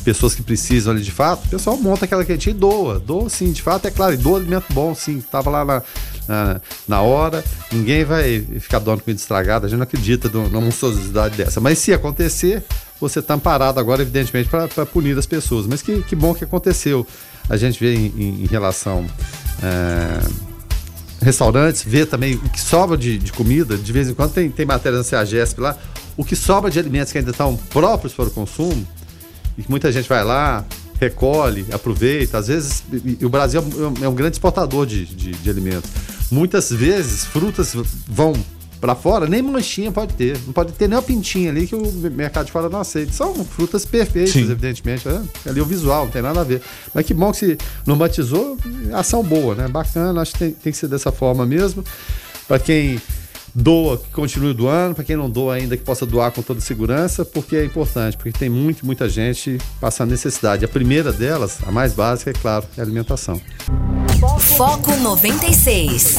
[0.00, 2.98] pessoas que precisam ali de fato, o pessoal monta aquela quentinha e doa.
[2.98, 5.20] Doa sim, de fato, é claro, e doa alimento bom, sim.
[5.20, 5.82] Tava lá na,
[6.26, 11.36] na, na hora, ninguém vai ficar doando comida estragada, a gente não acredita numa monstruosidade
[11.36, 11.60] dessa.
[11.60, 12.64] Mas se acontecer,
[13.00, 15.66] você está amparado agora, evidentemente, para punir as pessoas.
[15.66, 17.06] Mas que, que bom que aconteceu.
[17.48, 19.04] A gente vê em, em, relação.
[19.62, 20.49] É,
[21.20, 24.64] restaurantes, vê também o que sobra de, de, comida, de vez em quando tem, tem
[24.64, 25.76] matéria na CEAGESP lá,
[26.16, 28.86] o que sobra de alimentos que ainda estão próprios para o consumo,
[29.56, 30.64] e que muita gente vai lá,
[30.98, 32.38] recolhe, aproveita.
[32.38, 33.62] Às vezes, e o Brasil
[34.02, 35.90] é um grande exportador de, de, de alimentos.
[36.30, 37.74] Muitas vezes, frutas
[38.06, 38.32] vão
[38.80, 40.38] para fora, nem manchinha pode ter.
[40.46, 43.12] Não pode ter nem uma pintinha ali que o mercado de fora não aceita.
[43.12, 44.42] São frutas perfeitas, Sim.
[44.42, 45.06] evidentemente.
[45.06, 46.62] É, ali o visual, não tem nada a ver.
[46.94, 48.56] Mas que bom que se normatizou,
[48.94, 49.68] ação boa, né?
[49.68, 51.84] Bacana, acho que tem, tem que ser dessa forma mesmo.
[52.48, 53.00] Para quem
[53.54, 57.24] doa, que continue doando, para quem não doa ainda, que possa doar com toda segurança,
[57.24, 60.64] porque é importante, porque tem muito, muita gente passando necessidade.
[60.64, 63.40] A primeira delas, a mais básica, é claro, é a alimentação.
[64.56, 66.16] Foco 96.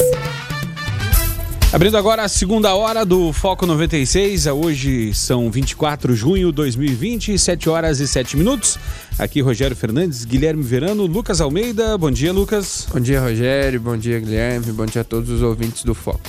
[1.72, 7.38] Abrindo agora a segunda hora do Foco 96, hoje são 24 de junho de 2020,
[7.38, 8.78] 7 horas e 7 minutos.
[9.18, 11.96] Aqui Rogério Fernandes, Guilherme Verano, Lucas Almeida.
[11.96, 12.86] Bom dia, Lucas.
[12.92, 13.80] Bom dia, Rogério.
[13.80, 14.70] Bom dia, Guilherme.
[14.70, 16.20] Bom dia a todos os ouvintes do Foco.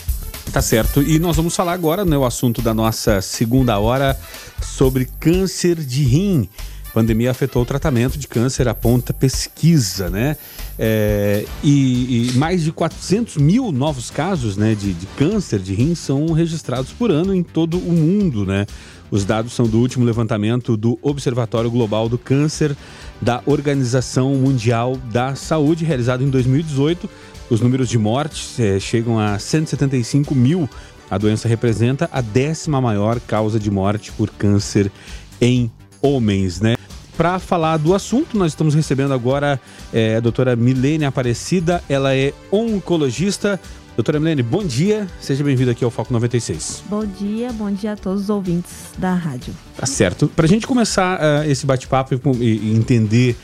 [0.53, 1.03] Tá certo.
[1.03, 4.17] E nós vamos falar agora, né, o assunto da nossa segunda hora
[4.61, 6.47] sobre câncer de rim.
[6.87, 10.37] A pandemia afetou o tratamento de câncer, aponta pesquisa, né?
[10.77, 15.93] É, e, e, mais de 400 mil novos casos né, de, de câncer de rim
[15.93, 18.65] são registrados por ano em todo o mundo, né?
[19.11, 22.75] Os dados são do último levantamento do Observatório Global do Câncer
[23.21, 27.07] da Organização Mundial da Saúde, realizado em 2018
[27.49, 30.67] os números de mortes é, chegam a 175 mil.
[31.09, 34.91] A doença representa a décima maior causa de morte por câncer
[35.39, 36.75] em homens, né?
[37.17, 39.59] Para falar do assunto, nós estamos recebendo agora
[39.93, 43.59] é, a doutora Milene Aparecida, ela é oncologista.
[43.95, 46.83] Doutora Milene, bom dia, seja bem-vinda aqui ao Foco 96.
[46.89, 49.53] Bom dia, bom dia a todos os ouvintes da rádio.
[49.77, 50.27] Tá certo.
[50.27, 53.37] Para a gente começar uh, esse bate-papo e, e entender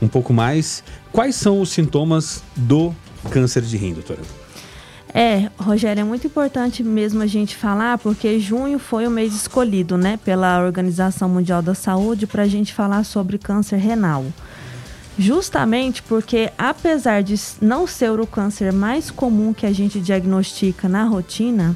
[0.00, 2.94] um pouco mais, quais são os sintomas do
[3.32, 4.45] câncer de rim, doutora?
[5.18, 9.96] É, Rogério, é muito importante mesmo a gente falar, porque junho foi o mês escolhido,
[9.96, 14.26] né, pela Organização Mundial da Saúde para a gente falar sobre câncer renal.
[15.18, 21.04] Justamente porque, apesar de não ser o câncer mais comum que a gente diagnostica na
[21.04, 21.74] rotina,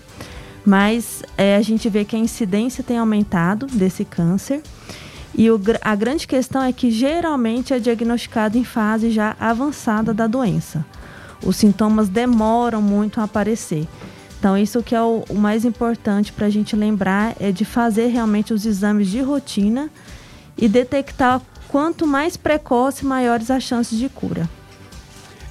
[0.62, 4.60] mas é, a gente vê que a incidência tem aumentado desse câncer.
[5.34, 10.26] E o, a grande questão é que geralmente é diagnosticado em fase já avançada da
[10.26, 10.84] doença
[11.44, 13.86] os sintomas demoram muito a aparecer.
[14.38, 18.06] Então, isso que é o, o mais importante para a gente lembrar é de fazer
[18.06, 19.90] realmente os exames de rotina
[20.56, 24.48] e detectar quanto mais precoce, maiores as chances de cura.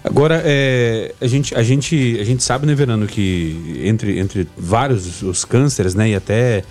[0.04, 5.22] Agora, é, a, gente, a, gente, a gente sabe, né, Verano, que entre, entre vários
[5.22, 6.64] os cânceres, né, e até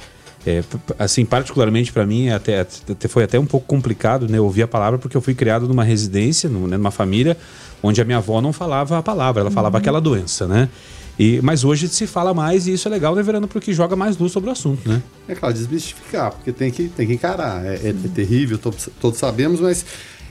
[0.49, 0.65] É,
[0.99, 4.99] assim, particularmente para mim, até, até, foi até um pouco complicado né, ouvir a palavra,
[4.99, 7.37] porque eu fui criado numa residência, né, numa família,
[7.83, 9.81] onde a minha avó não falava a palavra, ela falava uhum.
[9.81, 10.71] aquela doença, né?
[11.19, 14.17] E, mas hoje se fala mais e isso é legal, né, Verano, porque joga mais
[14.17, 15.03] luz sobre o assunto, né?
[15.27, 17.67] É claro, desmistificar, porque tem que, tem que encarar.
[17.67, 19.85] É, é, é terrível, todos, todos sabemos, mas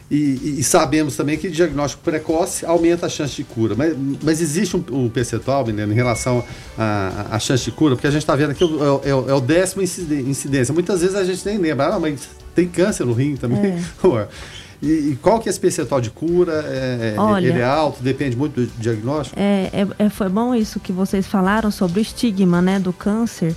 [0.09, 3.75] e, e, sabemos também que diagnóstico precoce aumenta a chance de cura.
[3.75, 3.93] Mas,
[4.23, 6.45] mas existe um, um percentual, menino, em relação
[6.77, 9.81] à chance de cura, porque a gente está vendo aqui é, é, é, o décimo
[9.81, 10.73] incidência.
[10.73, 13.59] Muitas vezes a gente nem lembra, ah, mas tem câncer no rim também.
[13.59, 13.81] É.
[14.81, 16.63] e, e, qual que é esse percentual de cura?
[16.65, 19.37] É, é, Olha, ele é alto, depende muito do diagnóstico?
[19.37, 23.53] É, foi bom isso que vocês falaram sobre o estigma né, do câncer.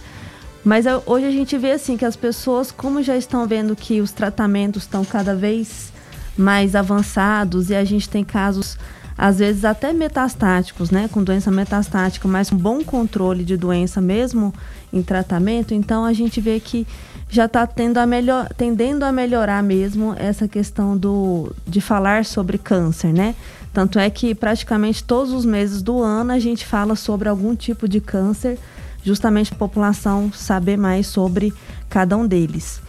[0.65, 4.11] Mas hoje a gente vê assim que as pessoas, como já estão vendo que os
[4.11, 5.93] tratamentos estão cada vez
[6.37, 8.79] mais avançados e a gente tem casos
[9.17, 14.55] às vezes até metastáticos, né, com doença metastática, mas um bom controle de doença mesmo
[14.91, 16.87] em tratamento, então a gente vê que
[17.29, 17.69] já está
[18.07, 23.35] melhor, tendendo a melhorar mesmo essa questão do, de falar sobre câncer, né?
[23.73, 27.89] Tanto é que praticamente todos os meses do ano a gente fala sobre algum tipo
[27.89, 28.59] de câncer,
[29.05, 31.53] justamente a população saber mais sobre
[31.89, 32.81] cada um deles.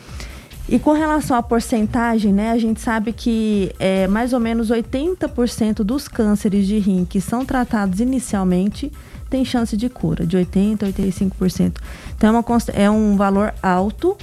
[0.69, 5.84] E com relação à porcentagem, né, a gente sabe que é, mais ou menos 80%
[5.84, 8.91] dos cânceres de rim que são tratados inicialmente
[9.30, 11.78] tem chance de cura, de 80% a 85%.
[12.15, 14.17] Então é, uma, é um valor alto,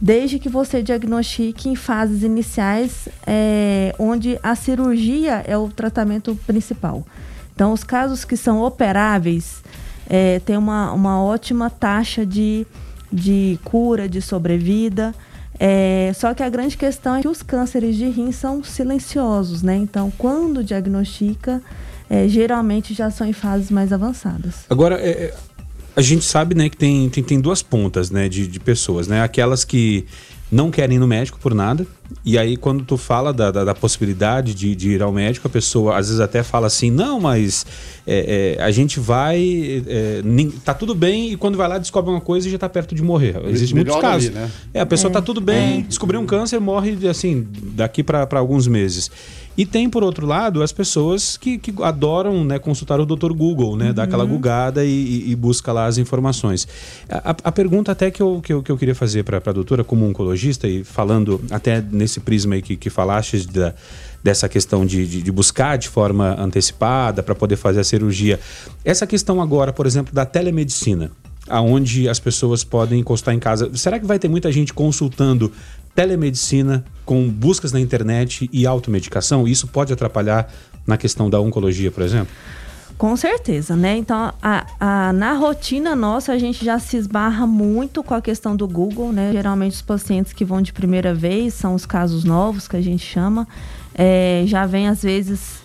[0.00, 7.06] desde que você diagnostique em fases iniciais, é, onde a cirurgia é o tratamento principal.
[7.54, 9.62] Então, os casos que são operáveis
[10.08, 12.66] é, têm uma, uma ótima taxa de,
[13.12, 15.14] de cura, de sobrevida.
[15.62, 19.76] É, só que a grande questão é que os cânceres de rim são silenciosos, né?
[19.76, 21.60] Então, quando diagnostica,
[22.08, 24.64] é, geralmente já são em fases mais avançadas.
[24.70, 25.34] Agora, é, é
[25.94, 29.22] a gente sabe, né, que tem, tem, tem duas pontas, né, de, de pessoas, né?
[29.22, 30.06] Aquelas que
[30.50, 31.86] não querem ir no médico por nada.
[32.24, 35.50] E aí, quando tu fala da, da, da possibilidade de, de, ir ao médico, a
[35.50, 37.64] pessoa às vezes até fala assim: não, mas
[38.04, 39.84] é, é, a gente vai.
[39.86, 40.20] É,
[40.64, 43.02] tá tudo bem, e quando vai lá descobre uma coisa e já tá perto de
[43.02, 43.36] morrer.
[43.46, 44.28] Existem muitos casos.
[44.28, 44.50] Ali, né?
[44.74, 45.82] É, a pessoa tá tudo bem, é.
[45.82, 49.10] descobriu um câncer, morre assim, daqui para alguns meses.
[49.60, 53.30] E tem, por outro lado, as pessoas que, que adoram né, consultar o Dr.
[53.34, 53.88] Google, né?
[53.88, 53.92] Uhum.
[53.92, 56.66] Dar aquela gugada e, e, busca lá as informações.
[57.10, 59.84] A, a, pergunta até que eu, que eu, que eu queria fazer para a doutora,
[59.84, 63.74] como oncologista, e falando até nesse prisma aí que, que falaste da,
[64.24, 68.40] dessa questão de, de, de, buscar de forma antecipada para poder fazer a cirurgia.
[68.82, 71.10] Essa questão agora, por exemplo, da telemedicina
[71.50, 73.70] aonde as pessoas podem encostar em casa.
[73.74, 75.52] Será que vai ter muita gente consultando
[76.00, 79.46] telemedicina com buscas na internet e automedicação?
[79.46, 80.50] Isso pode atrapalhar
[80.86, 82.34] na questão da oncologia, por exemplo?
[82.96, 83.98] Com certeza, né?
[83.98, 88.56] Então, a, a, na rotina nossa, a gente já se esbarra muito com a questão
[88.56, 89.30] do Google, né?
[89.32, 93.04] Geralmente, os pacientes que vão de primeira vez são os casos novos que a gente
[93.04, 93.46] chama.
[93.94, 95.62] É, já vem, às vezes,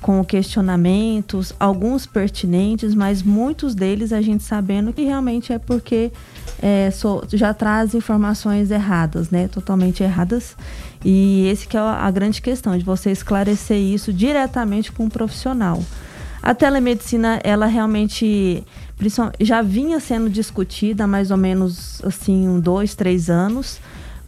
[0.00, 6.12] com questionamentos, alguns pertinentes, mas muitos deles a gente sabendo que realmente é porque
[6.62, 9.48] é, so, já traz informações erradas, né?
[9.48, 10.56] Totalmente erradas.
[11.04, 15.82] E esse que é a grande questão, de você esclarecer isso diretamente com um profissional.
[16.42, 18.62] A telemedicina, ela realmente
[19.40, 23.80] já vinha sendo discutida há mais ou menos assim, um, dois, três anos,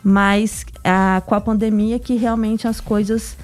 [0.03, 3.37] mas a, com a pandemia que realmente as coisas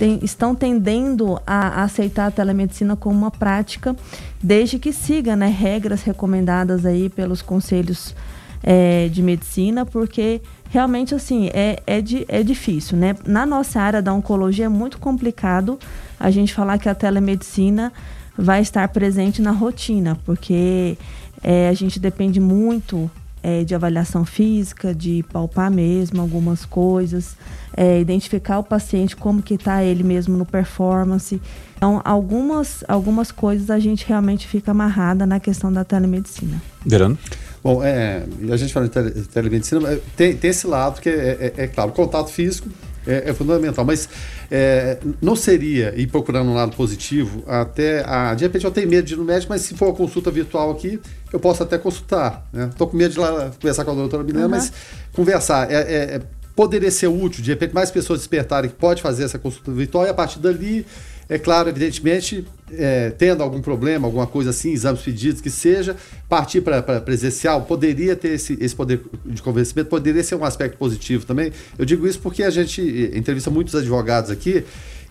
[0.00, 3.94] tem, estão tendendo a, a, aceitar a telemedicina como uma prática,
[4.42, 8.16] desde que siga né, regras recomendadas aí pelos conselhos
[8.62, 13.14] é, de medicina, porque realmente assim é, é, di, é difícil, né?
[13.26, 15.78] Na nossa área da oncologia é muito complicado
[16.18, 17.92] a gente falar que a telemedicina
[18.38, 20.96] vai estar presente na rotina, porque
[21.42, 23.10] é, a gente depende muito
[23.42, 27.36] é, de avaliação física, de palpar mesmo algumas coisas,
[27.76, 31.40] é, identificar o paciente, como que está ele mesmo no performance.
[31.76, 36.60] Então, algumas, algumas coisas a gente realmente fica amarrada na questão da telemedicina.
[36.84, 37.18] Verano?
[37.62, 41.64] Bom, é, a gente fala de tele, telemedicina, tem, tem esse lado que é, é,
[41.64, 42.68] é claro, contato físico
[43.06, 44.08] é, é fundamental, mas
[44.50, 49.06] é, não seria, e procurando um lado positivo, até, a, de repente eu tenho medo
[49.06, 51.00] de ir no médico, mas se for uma consulta virtual aqui,
[51.32, 52.70] eu posso até consultar, né?
[52.76, 54.50] Tô com medo de lá conversar com a doutora Milena, uhum.
[54.50, 54.72] mas
[55.12, 56.20] conversar é, é, é,
[56.54, 60.08] poderia ser útil, de repente mais pessoas despertarem que pode fazer essa consulta virtual e
[60.08, 60.84] a partir dali
[61.30, 65.96] é claro, evidentemente, é, tendo algum problema, alguma coisa assim, exames pedidos, que seja,
[66.28, 71.24] partir para presencial, poderia ter esse, esse poder de convencimento, poderia ser um aspecto positivo
[71.24, 71.52] também.
[71.78, 72.82] Eu digo isso porque a gente
[73.14, 74.64] entrevista muitos advogados aqui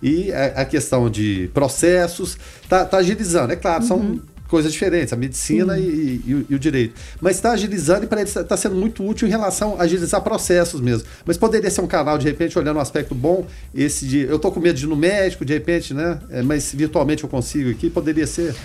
[0.03, 3.53] e a, a questão de processos está tá agilizando.
[3.53, 3.87] É claro, uhum.
[3.87, 6.99] são coisas diferentes, a medicina e, e, e, o direito.
[7.21, 10.21] Mas está agilizando e para ele está tá sendo muito útil em relação a agilizar
[10.21, 11.07] processos mesmo.
[11.25, 14.21] Mas poderia ser um canal, de repente, olhando um aspecto bom, esse de.
[14.21, 16.19] Eu estou com medo de ir no médico, de repente, né?
[16.29, 18.55] É, mas virtualmente eu consigo aqui, poderia ser.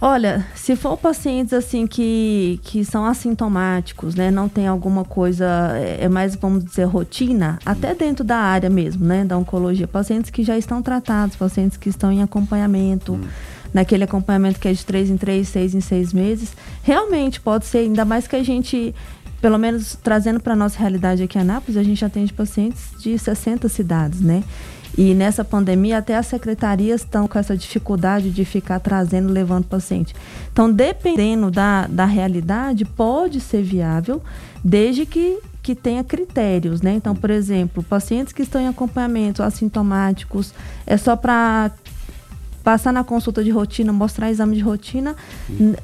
[0.00, 5.46] Olha, se for pacientes assim que, que são assintomáticos, né, não tem alguma coisa,
[5.76, 10.30] é, é mais, vamos dizer, rotina, até dentro da área mesmo, né, da oncologia, pacientes
[10.30, 13.22] que já estão tratados, pacientes que estão em acompanhamento, hum.
[13.74, 17.78] Naquele acompanhamento que é de três em três, seis em seis meses, realmente pode ser,
[17.78, 18.94] ainda mais que a gente
[19.44, 23.18] pelo menos trazendo para a nossa realidade aqui em Anápolis, a gente atende pacientes de
[23.18, 24.42] 60 cidades, né?
[24.96, 30.14] E nessa pandemia, até as secretarias estão com essa dificuldade de ficar trazendo, levando paciente.
[30.50, 34.22] Então, dependendo da, da realidade, pode ser viável,
[34.64, 36.94] desde que, que tenha critérios, né?
[36.94, 40.54] Então, por exemplo, pacientes que estão em acompanhamento assintomáticos,
[40.86, 41.70] é só para
[42.64, 45.14] passar na consulta de rotina, mostrar exame de rotina,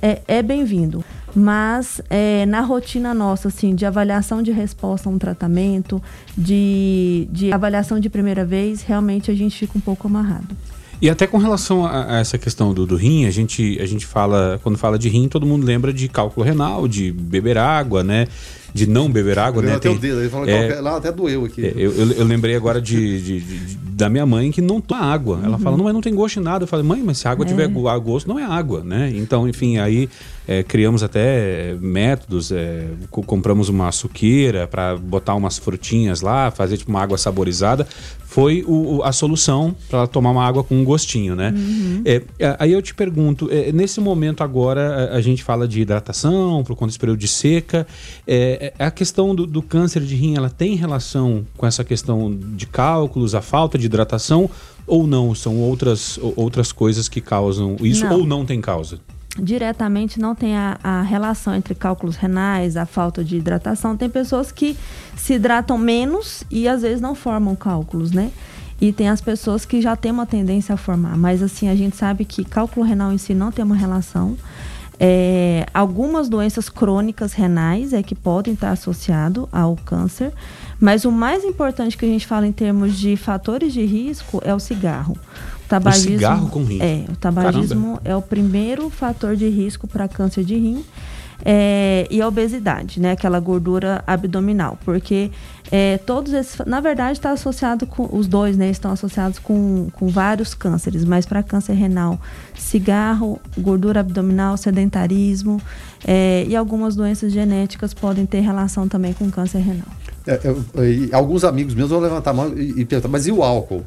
[0.01, 5.17] é, é bem-vindo mas é, na rotina nossa, assim, de avaliação de resposta a um
[5.17, 6.03] tratamento,
[6.37, 10.57] de, de avaliação de primeira vez, realmente a gente fica um pouco amarrado.
[11.01, 14.05] E até com relação a, a, essa questão do, do rim, a gente, a gente
[14.05, 18.27] fala, quando fala de rim, todo mundo lembra de cálculo renal, de beber água, né?
[18.73, 19.75] De não beber água, né?
[19.75, 21.65] Até Tem, o dedo, ele falou é, lá até doeu aqui.
[21.65, 25.01] É, eu, eu, eu, lembrei agora de, de, de, da minha mãe que não toma
[25.01, 25.41] água.
[25.43, 25.63] Ela uhum.
[25.63, 26.65] fala, não, mas não tem gosto de nada.
[26.65, 27.49] Eu falei, mãe, mas se a água é.
[27.49, 29.13] tiver gosto, não é água, né?
[29.15, 30.09] Então, enfim, aí
[30.51, 36.91] é, criamos até métodos, é, compramos uma suqueira para botar umas frutinhas lá, fazer tipo
[36.91, 37.87] uma água saborizada.
[38.27, 41.55] Foi o, a solução para tomar uma água com um gostinho, né?
[41.57, 42.03] Uhum.
[42.05, 42.23] É,
[42.59, 46.75] aí eu te pergunto, é, nesse momento agora a, a, gente fala de hidratação, por
[46.75, 47.87] conta desse período de seca.
[48.27, 52.37] É, é, a questão do, do câncer de rim, ela tem relação com essa questão
[52.57, 54.51] de cálculos, a falta de hidratação
[54.85, 55.33] ou não?
[55.33, 58.19] São outras, outras coisas que causam isso não.
[58.19, 58.99] ou não tem causa?
[59.39, 63.97] Diretamente não tem a, a, relação entre cálculos renais, a falta de hidratação.
[63.97, 64.77] Tem pessoas que
[65.17, 68.33] se hidratam menos e às vezes não formam cálculos, né?
[68.81, 71.17] E tem as pessoas que já têm uma tendência a formar.
[71.17, 74.37] Mas assim, a gente sabe que cálculo renal em si não tem uma relação.
[74.99, 80.31] É, algumas doenças crônicas renais é que podem estar associado ao câncer,
[80.79, 84.55] mas o mais importante que a gente fala em termos de fatores de risco é
[84.55, 85.17] o cigarro
[85.71, 86.83] tabagismo, o cigarro com rim.
[86.83, 88.01] É, o tabagismo Caramba.
[88.05, 90.85] é o primeiro fator de risco para câncer de rim.
[91.43, 93.13] É, e a obesidade, né?
[93.13, 95.31] Aquela gordura abdominal, porque
[95.73, 98.69] é, todos esses, na verdade, está associado com os dois, né?
[98.69, 102.21] Estão associados com, com vários cânceres, mas para câncer renal,
[102.55, 105.63] cigarro, gordura abdominal, sedentarismo
[106.07, 109.89] é, e algumas doenças genéticas podem ter relação também com câncer renal.
[110.27, 110.63] É, eu,
[111.13, 113.83] alguns amigos meus vão levantar a mão e, e perguntar, mas e o álcool?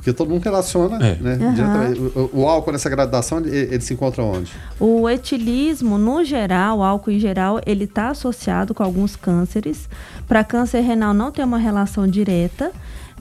[0.00, 1.14] Porque todo mundo relaciona, é.
[1.16, 1.38] né?
[1.38, 2.30] Uhum.
[2.32, 4.50] O, o, álcool nessa graduação, ele, ele, se encontra onde?
[4.78, 9.90] O etilismo, no geral, o álcool em geral, ele está associado com alguns cânceres.
[10.26, 12.72] Para câncer renal não tem uma relação direta.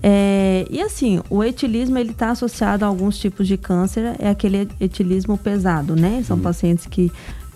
[0.02, 4.70] É, e assim, o etilismo ele está associado a alguns tipos de câncer, é aquele
[4.80, 6.24] etilismo pesado, né?
[6.26, 6.42] São hum.
[6.42, 7.12] pacientes que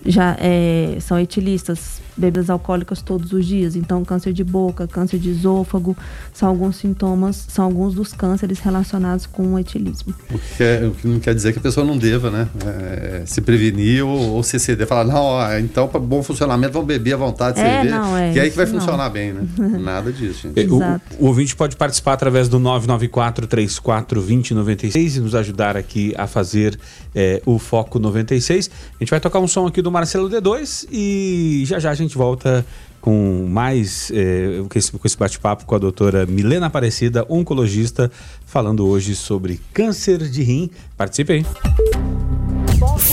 [0.05, 3.75] já é, são etilistas, bebidas alcoólicas todos os dias.
[3.75, 5.95] Então, câncer de boca, câncer de esôfago,
[6.33, 10.13] são alguns sintomas, são alguns dos cânceres relacionados com o etilismo.
[10.31, 12.47] O que, é, o que não quer dizer que a pessoa não deva, né?
[12.65, 14.87] É, se prevenir ou, ou se ceder.
[14.87, 17.99] Falar, não, ó, então, para bom funcionamento, vamos beber à vontade, é, cerveja.
[17.99, 19.11] Não, é, que é aí que vai funcionar não.
[19.11, 19.47] bem, né?
[19.79, 20.69] Nada disso, gente.
[20.69, 20.79] o,
[21.19, 26.77] o, ouvinte pode participar através do 994 34 2096 e nos ajudar aqui a fazer
[27.15, 28.69] é, o Foco 96.
[28.99, 32.17] A gente vai tocar um som aqui do Marcelo D2 e já já a gente
[32.17, 32.65] volta
[32.99, 38.11] com mais é, com esse, esse bate-papo com a doutora Milena Aparecida, oncologista,
[38.45, 40.69] falando hoje sobre câncer de rim.
[40.97, 41.45] Participe aí.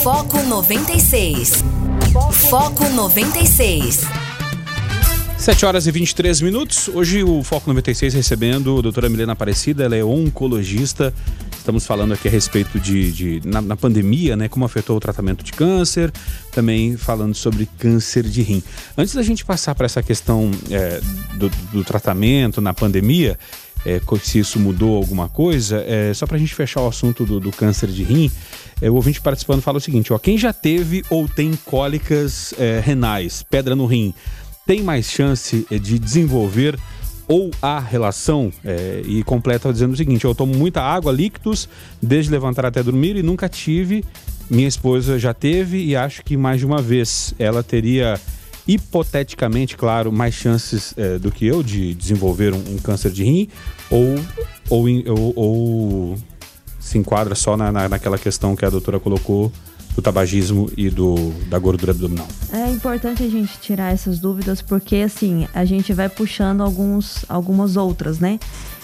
[0.02, 1.64] Foco 96.
[2.48, 4.29] Foco 96.
[5.40, 6.86] 7 horas e 23 minutos.
[6.88, 11.14] Hoje o Foco 96 recebendo a doutora Milena Aparecida, ela é oncologista
[11.60, 15.44] Estamos falando aqui a respeito de, de na, na, pandemia, né, como afetou o tratamento
[15.44, 16.10] de câncer,
[16.50, 18.62] também falando sobre câncer de rim.
[18.96, 21.00] Antes da gente passar para essa questão é,
[21.34, 23.38] do, do, tratamento na pandemia,
[23.84, 27.38] é, se isso mudou alguma coisa, é, só para a gente fechar o assunto do,
[27.38, 28.30] do câncer de rim,
[28.80, 32.80] é, o ouvinte participando fala o seguinte: ó, quem já teve ou tem cólicas é,
[32.82, 34.14] renais, pedra no rim,
[34.70, 36.78] tem mais chance é, de desenvolver
[37.26, 41.68] ou a relação é, e completa dizendo o seguinte: eu tomo muita água, líquidos,
[42.00, 44.04] desde levantar até dormir e nunca tive.
[44.48, 48.14] Minha esposa já teve e acho que mais de uma vez ela teria
[48.64, 53.48] hipoteticamente, claro, mais chances é, do que eu de desenvolver um, um câncer de rim
[53.90, 54.14] ou,
[54.68, 56.18] ou, ou, ou,
[56.78, 59.50] se enquadra só na, na, naquela questão que a doutora colocou
[59.94, 61.14] do tabagismo e do,
[61.48, 62.28] da gordura abdominal.
[62.52, 67.76] É importante a gente tirar essas dúvidas porque assim a gente vai puxando alguns, algumas
[67.76, 68.38] outras, né?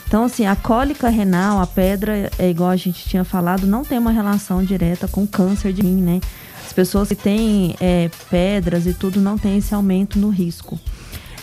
[0.06, 3.98] Então, assim, a cólica renal, a pedra, é igual a gente tinha falado, não tem
[3.98, 6.20] uma relação direta com câncer de rim, né?
[6.64, 10.78] As pessoas que têm é, pedras e tudo não tem esse aumento no risco.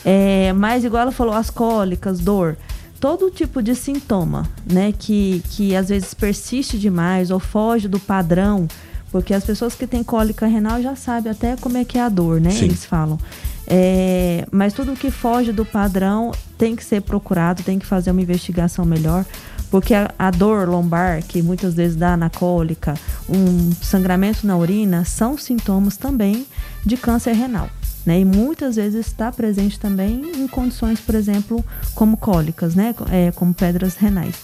[0.06, 2.58] É, mas, igual ela falou, as cólicas, dor,
[3.02, 8.66] todo tipo de sintoma, né, que, que às vezes persiste demais ou foge do padrão,
[9.14, 12.10] porque as pessoas que têm cólica renal já sabem até como é que é a
[12.10, 12.50] dor, né?
[12.50, 12.66] Sim.
[12.66, 13.20] Eles falam.
[13.68, 18.24] É, mas tudo que foge do padrão tem que ser procurado, tem que fazer uma
[18.24, 19.24] investigação melhor,
[19.70, 22.96] porque a, a, dor lombar, que muitas vezes dá na cólica,
[23.30, 26.48] um sangramento na urina, são sintomas também
[26.84, 27.70] de câncer renal.
[28.04, 28.22] Né?
[28.22, 32.96] E muitas vezes está presente também em condições, por exemplo, como cólicas, né?
[33.12, 34.36] É, como pedras renais.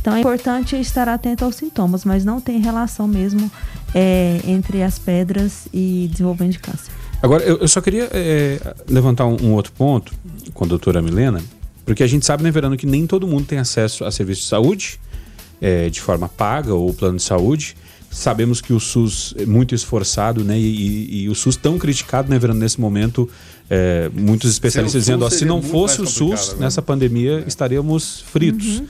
[0.00, 3.50] Então é importante estar atento aos sintomas, mas não tem relação mesmo
[3.94, 6.92] é, entre as pedras e desenvolvimento de câncer.
[7.22, 10.12] Agora, eu, eu só queria é, levantar um, um, outro ponto
[10.54, 11.42] com a doutora Milena,
[11.84, 14.46] porque a gente sabe, né, Verano, que nem todo mundo tem acesso a serviço de
[14.46, 15.00] saúde
[15.60, 17.76] é, de forma paga ou plano de saúde.
[18.10, 20.58] Sabemos que o SUS é muito esforçado, né?
[20.58, 23.28] E, e, e o SUS tão criticado, né, Verano, nesse momento,
[23.68, 26.60] é, muitos especialistas dizendo, ó, se não fosse o SUS, né?
[26.60, 27.48] nessa pandemia, é.
[27.48, 28.78] estaríamos fritos.
[28.78, 28.86] Uhum.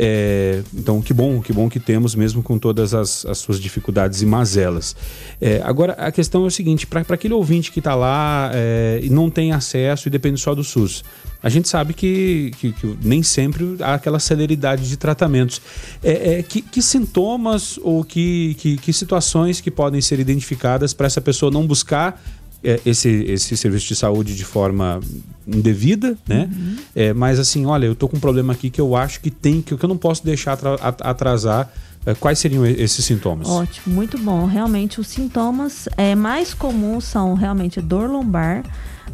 [0.00, 4.22] É, então, que bom, que bom que temos, mesmo com todas as, as suas dificuldades
[4.22, 4.94] e mazelas.
[5.40, 9.10] É, agora, a questão é o seguinte: para aquele ouvinte que está lá é, e
[9.10, 11.02] não tem acesso e depende só do SUS,
[11.42, 15.60] a gente sabe que, que, que nem sempre há aquela celeridade de tratamentos.
[16.00, 21.08] É, é, que, que, sintomas ou que, que, que situações que podem ser identificadas para
[21.08, 22.22] essa pessoa não buscar
[22.62, 25.00] esse, esse serviço de saúde de forma
[25.46, 26.48] indevida, né?
[26.50, 26.76] Uhum.
[26.94, 29.62] É, mas assim, olha, eu tô com um problema aqui que eu acho que tem,
[29.62, 30.58] que eu não posso deixar
[31.00, 31.70] atrasar.
[32.04, 33.48] É, quais seriam esses sintomas?
[33.48, 34.46] Ótimo, muito bom.
[34.46, 38.64] Realmente, os sintomas é, mais comuns são realmente dor lombar,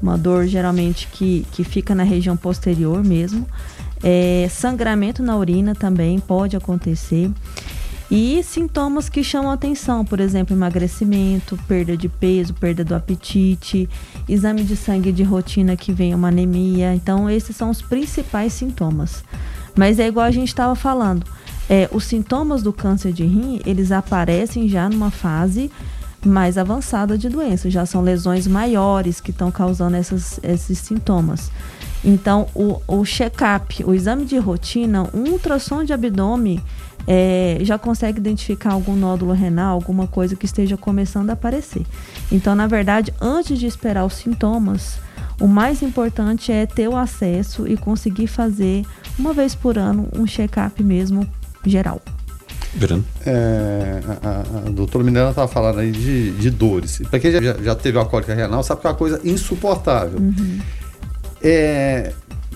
[0.03, 3.47] uma dor geralmente que, que fica na região posterior mesmo.
[4.03, 7.31] É, sangramento na urina também pode acontecer.
[8.11, 13.89] E sintomas que chamam atenção, por exemplo, emagrecimento, perda de peso, perda do apetite,
[14.29, 16.95] exame de sangue de rotina que vem uma anemia.
[16.95, 19.25] Então, esses são os principais sintomas.
[19.75, 21.27] Mas é igual a gente estava falando,
[21.69, 25.71] é, os sintomas do câncer de rim, eles aparecem já numa fase
[26.25, 31.51] mais avançada de doença, já são lesões maiores que estão causando essas, esses sintomas.
[32.05, 36.63] Então, o, o check-up, o exame de rotina, um ultrassom de abdômen
[37.07, 41.83] é, já consegue identificar algum nódulo renal, alguma coisa que esteja começando a aparecer.
[42.31, 44.99] Então, na verdade, antes de esperar os sintomas,
[45.41, 48.85] o mais importante é ter o acesso e conseguir fazer
[49.19, 51.27] uma vez por ano um check-up mesmo
[51.65, 52.01] geral.
[53.25, 57.01] É, a, a, a doutora Minerva estava falando aí de, de dores.
[57.09, 60.19] Para quem já, já teve a cólica renal, sabe que é uma coisa insuportável.
[60.19, 60.59] Uhum.
[61.43, 62.13] É,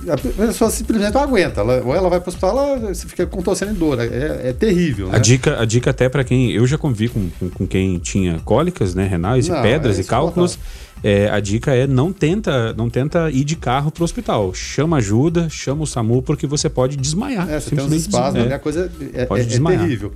[0.08, 1.60] a pessoa simplesmente não aguenta.
[1.60, 3.98] Ela, ou ela vai para o hospital, ela se fica contorcendo em dor.
[4.00, 5.08] É, é terrível.
[5.08, 5.16] Né?
[5.16, 6.50] A, dica, a dica até para quem.
[6.52, 10.02] Eu já convivi com, com, com, quem tinha cólicas, né, renais não, e pedras é
[10.02, 10.58] e cálculos.
[11.02, 14.52] É, a dica é não tenta, não tenta ir de carro para o hospital.
[14.52, 17.48] Chama ajuda, chama o SAMU, porque você pode desmaiar.
[17.48, 19.82] É, você tem uns espasmos, é, a coisa é, pode é, é desmaiar.
[19.82, 20.12] terrível.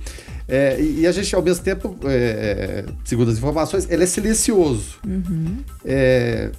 [0.47, 4.97] É, e a gente, ao mesmo tempo, é, segundo as informações, ele é silencioso.
[5.07, 5.57] Uhum.
[5.85, 6.51] É,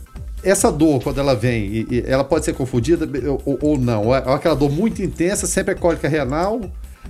[0.45, 3.09] essa dor, quando ela vem, e, e ela pode ser confundida
[3.45, 4.14] ou, ou não.
[4.14, 6.61] É aquela dor muito intensa, sempre é cólica renal.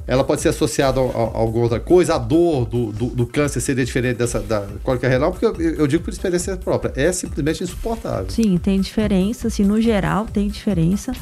[0.06, 2.16] Ela pode ser associada a, a, a alguma outra coisa.
[2.16, 5.86] A dor do, do, do, câncer seria diferente dessa da cólica renal, porque eu, eu,
[5.86, 6.92] digo por experiência própria.
[6.94, 8.26] É simplesmente insuportável.
[8.28, 9.48] Sim, tem diferença.
[9.48, 11.12] Assim, no geral, tem diferença.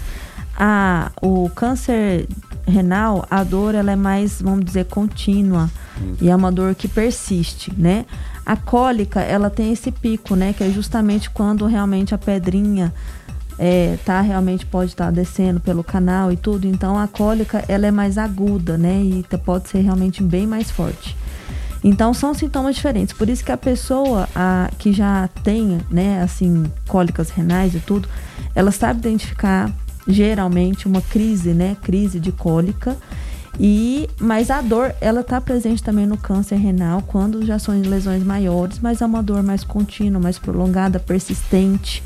[0.56, 2.26] A, o câncer
[2.66, 5.70] renal, a dor ela é mais, vamos dizer, contínua.
[6.00, 6.14] Hum.
[6.20, 8.04] E é uma dor que persiste, né?
[8.44, 10.52] A cólica, ela tem esse pico, né?
[10.52, 12.92] Que é justamente quando realmente a pedrinha
[13.58, 16.66] é, tá realmente pode estar tá descendo pelo canal e tudo.
[16.66, 19.00] Então a cólica ela é mais aguda, né?
[19.02, 21.16] E pode ser realmente bem mais forte.
[21.84, 23.12] Então são sintomas diferentes.
[23.12, 28.08] Por isso que a pessoa a, que já tem, né, assim, cólicas renais e tudo,
[28.54, 29.70] ela sabe identificar
[30.06, 32.96] geralmente uma crise, né, crise de cólica
[33.60, 38.22] e, mas a dor, ela está presente também no câncer renal, quando já são lesões
[38.22, 42.02] maiores, mas é uma dor mais contínua, mais prolongada, persistente,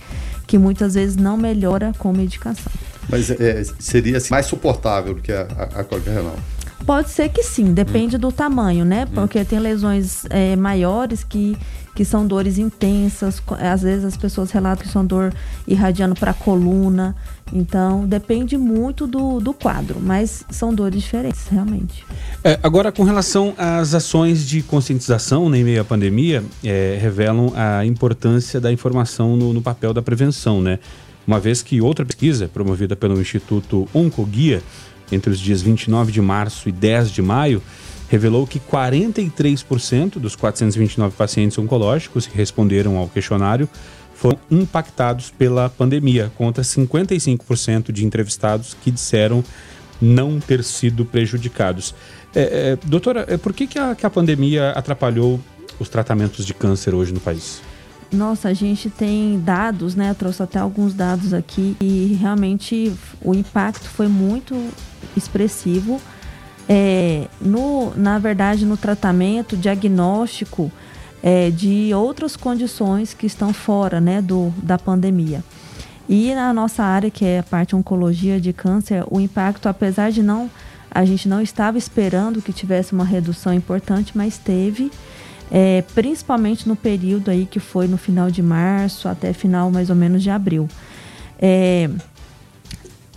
[0.47, 2.73] que muitas vezes não melhora com medicação.
[3.09, 6.37] Mas é, seria assim, mais suportável do que a, a, a cólica renal?
[6.85, 8.19] Pode ser que sim, depende hum.
[8.19, 9.05] do tamanho, né?
[9.05, 9.15] Hum.
[9.15, 11.57] Porque tem lesões é, maiores que,
[11.97, 13.43] que são dores intensas.
[13.59, 15.33] Às vezes as pessoas relatam que são dor
[15.67, 17.17] irradiando para a coluna.
[17.53, 22.05] Então, depende muito do, do quadro, mas são dores diferentes, realmente.
[22.45, 27.53] É, agora, com relação às ações de conscientização né, em meio à pandemia, é, revelam
[27.57, 30.79] a importância da informação no, no papel da prevenção, né?
[31.27, 34.63] Uma vez que outra pesquisa, promovida pelo Instituto Oncoguia,
[35.11, 37.63] entre os dias 29 de março e 10 de maio,
[38.09, 43.69] revelou que 43% dos 429 pacientes oncológicos que responderam ao questionário
[44.15, 49.45] foram impactados pela pandemia, contra 55% de entrevistados que disseram
[50.01, 51.95] não ter sido prejudicados.
[52.35, 55.41] É, é, doutora, é, por que, que, a, que a pandemia atrapalhou
[55.79, 57.61] os tratamentos de câncer hoje no país?
[58.13, 60.11] Nossa, a gente tem dados, né?
[60.11, 64.55] Eu trouxe até alguns dados aqui e realmente o impacto foi muito
[65.17, 66.01] expressivo.
[66.69, 70.71] É, no, na verdade, no tratamento diagnóstico
[71.23, 75.43] é, de outras condições que estão fora né, do, da pandemia.
[76.09, 80.23] E na nossa área, que é a parte oncologia de câncer, o impacto, apesar de
[80.23, 80.51] não
[80.97, 84.91] a gente não estava esperando que tivesse uma redução importante, mas teve,
[85.51, 89.97] é, principalmente no período aí que foi no final de março até final mais ou
[89.97, 90.67] menos de abril.
[91.39, 91.91] É,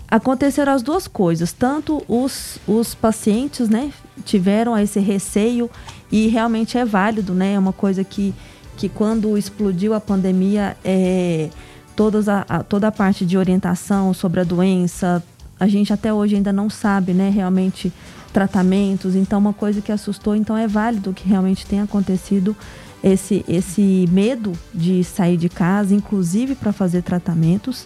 [0.10, 1.52] aconteceram as duas coisas.
[1.52, 3.92] Tanto os, os pacientes né,
[4.26, 5.70] tiveram esse receio
[6.12, 7.54] e realmente é válido, né?
[7.54, 8.34] É uma coisa que,
[8.76, 11.50] que quando explodiu a pandemia, é,
[11.96, 15.24] todas a, a, toda a parte de orientação sobre a doença,
[15.60, 17.92] a gente até hoje ainda não sabe, né, realmente
[18.32, 19.16] tratamentos.
[19.16, 22.56] Então, uma coisa que assustou, então é válido que realmente tenha acontecido
[23.04, 27.86] esse, esse medo de sair de casa, inclusive para fazer tratamentos.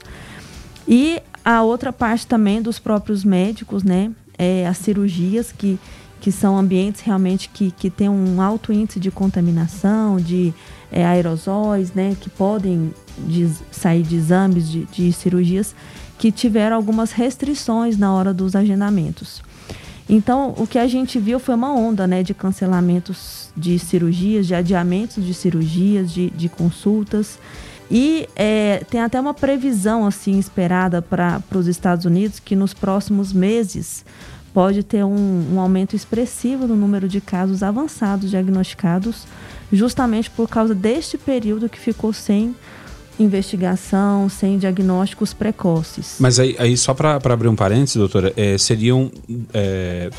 [0.87, 4.11] E a outra parte também dos próprios médicos, né?
[4.37, 5.79] É, as cirurgias, que,
[6.19, 10.53] que são ambientes realmente que, que têm um alto índice de contaminação, de
[10.91, 12.15] é, aerosóis, né?
[12.19, 15.75] Que podem de, sair de exames de, de cirurgias,
[16.17, 19.41] que tiveram algumas restrições na hora dos agendamentos.
[20.07, 24.53] Então, o que a gente viu foi uma onda né, de cancelamentos de cirurgias, de
[24.53, 27.39] adiamentos de cirurgias, de, de consultas.
[27.89, 33.33] E é, tem até uma previsão assim esperada para os Estados Unidos que nos próximos
[33.33, 34.05] meses
[34.53, 39.25] pode ter um, um, aumento expressivo no número de casos avançados diagnosticados,
[39.71, 42.55] justamente por causa deste período que ficou sem
[43.19, 46.17] investigação, sem diagnósticos precoces.
[46.19, 49.11] Mas aí, aí só para abrir um parênteses, doutora, é, seriam
[49.53, 50.09] é,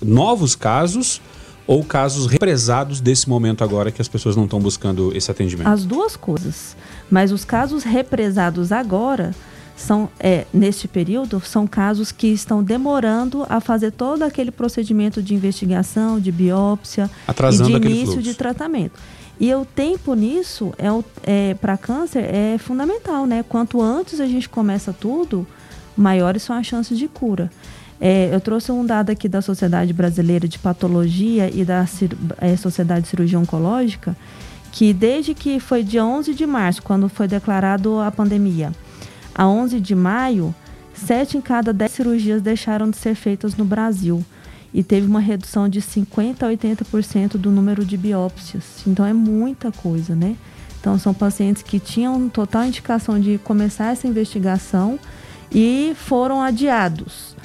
[0.00, 1.20] novos casos
[1.66, 5.68] ou casos represados desse momento agora que as pessoas não estão buscando esse atendimento?
[5.68, 6.76] As duas coisas.
[7.12, 9.34] Mas os casos represados agora
[9.76, 15.34] são é, neste período são casos que estão demorando a fazer todo aquele procedimento de
[15.34, 18.22] investigação, de biópsia Atrasando e de início fluxo.
[18.22, 18.98] de tratamento.
[19.38, 23.44] E o tempo nisso é, é para câncer é fundamental, né?
[23.46, 25.46] Quanto antes a gente começa tudo,
[25.94, 27.50] maiores são as chances de cura.
[28.00, 31.86] É, eu trouxe um dado aqui da Sociedade Brasileira de Patologia e da
[32.40, 34.16] é, Sociedade de Cirurgia Oncológica,
[34.72, 38.72] que desde que foi dia 11 de março, quando foi declarado a pandemia,
[39.34, 40.54] a 11 de maio,
[40.94, 44.24] 7 em cada 10 cirurgias deixaram de ser feitas no Brasil.
[44.74, 48.82] E teve uma redução de 50% a 80% do número de biópsias.
[48.86, 50.34] Então é muita coisa, né?
[50.80, 54.98] Então são pacientes que tinham total indicação de começar essa investigação
[55.50, 57.36] e foram adiados.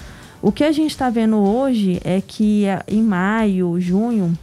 [0.41, 4.38] O que a gente está vendo hoje é que em maio, junho,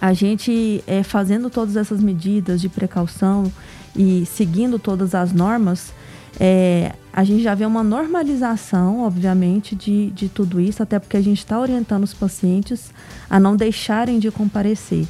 [0.00, 3.50] a gente é, fazendo todas essas medidas de precaução
[3.96, 5.92] e seguindo todas as normas,
[6.38, 11.22] é, a gente já vê uma normalização, obviamente, de, de tudo isso, até porque a
[11.22, 12.92] gente está orientando os pacientes
[13.30, 15.06] a não deixarem de comparecer.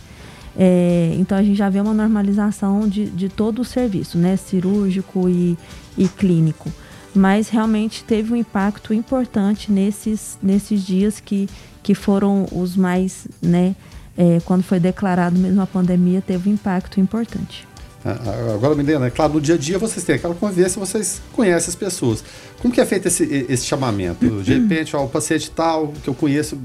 [0.56, 5.28] É, então a gente já vê uma normalização de, de todo o serviço, né, cirúrgico
[5.28, 5.58] e,
[5.98, 6.70] e clínico
[7.14, 11.48] mas realmente teve um impacto importante nesses, nesses dias que,
[11.82, 13.76] que foram os mais, né,
[14.16, 17.66] é, quando foi declarado mesmo a pandemia, teve um impacto importante.
[18.04, 21.70] É, agora, Milena, é claro, no dia a dia vocês têm aquela convivência, vocês conhecem
[21.70, 22.22] as pessoas.
[22.60, 24.42] Como que é feito esse, esse chamamento?
[24.42, 26.58] De repente, ó, o paciente tal, que eu conheço,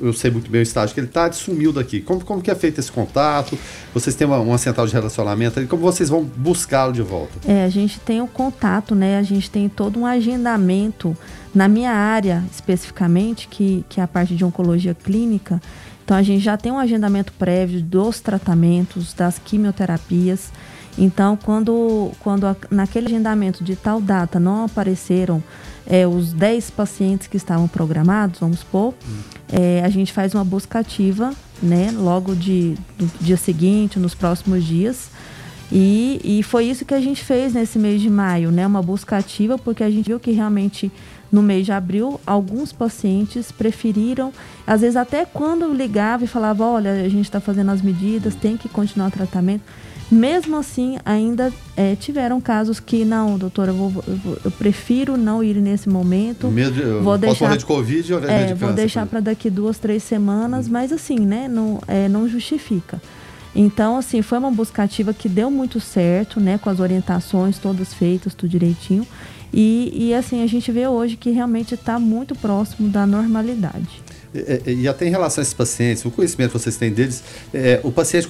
[0.00, 2.00] eu sei muito bem o estágio que ele está, sumiu daqui.
[2.00, 3.56] Como, como que é feito esse contato?
[3.94, 7.32] Vocês têm uma, uma central de relacionamento Como vocês vão buscá-lo de volta?
[7.46, 9.18] É, a gente tem o contato, né?
[9.18, 11.16] A gente tem todo um agendamento.
[11.54, 15.60] Na minha área, especificamente, que, que é a parte de oncologia clínica,
[16.04, 20.50] então a gente já tem um agendamento prévio dos tratamentos, das quimioterapias.
[20.98, 25.42] Então, quando, quando naquele agendamento de tal data não apareceram
[25.86, 29.20] é, os 10 pacientes que estavam programados, vamos supor, hum.
[29.50, 31.32] é, a gente faz uma busca ativa,
[31.62, 31.90] né?
[31.92, 35.10] Logo de, do dia seguinte, nos próximos dias.
[35.74, 38.66] E, e foi isso que a gente fez nesse mês de maio, né?
[38.66, 40.92] Uma busca ativa, porque a gente viu que realmente
[41.32, 44.30] no mês de abril, alguns pacientes preferiram,
[44.66, 48.58] às vezes até quando ligava e falava, olha, a gente está fazendo as medidas, tem
[48.58, 49.62] que continuar o tratamento.
[50.10, 55.16] Mesmo assim, ainda é, tiveram casos que, não, doutora, eu, vou, eu, vou, eu, prefiro
[55.16, 56.48] não ir nesse momento.
[56.48, 60.66] Medo, vou deixar de Covid ou é, de Vou deixar para daqui duas, três semanas,
[60.66, 60.70] hum.
[60.70, 63.00] mas assim, né, não, é, não justifica.
[63.54, 67.94] Então, assim, foi uma busca ativa que deu muito certo, né, com as orientações todas
[67.94, 69.06] feitas, tudo direitinho.
[69.52, 74.02] E, e assim, a gente vê hoje que realmente está muito próximo da normalidade.
[74.34, 77.22] E, e, até em relação a esses pacientes, o conhecimento que vocês têm deles,
[77.52, 78.26] é, o paciente,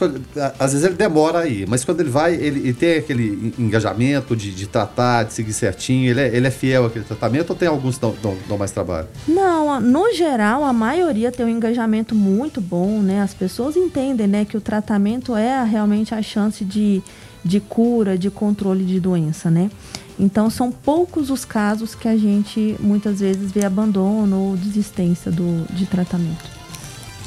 [0.58, 4.50] às vezes ele demora aí, mas quando ele vai, ele, ele tem aquele engajamento de,
[4.50, 7.96] de, tratar, de seguir certinho, ele é, ele é fiel àquele tratamento ou tem alguns
[7.96, 9.06] que dão, dão, mais trabalho?
[9.28, 13.22] Não, no geral, a maioria tem um engajamento muito bom, né?
[13.22, 17.00] As pessoas entendem, né, que o tratamento é realmente a chance de,
[17.44, 19.70] de cura, de controle de doença, né?
[20.18, 25.66] Então, são poucos os casos que a gente muitas vezes vê abandono ou desistência do,
[25.74, 26.62] de tratamento.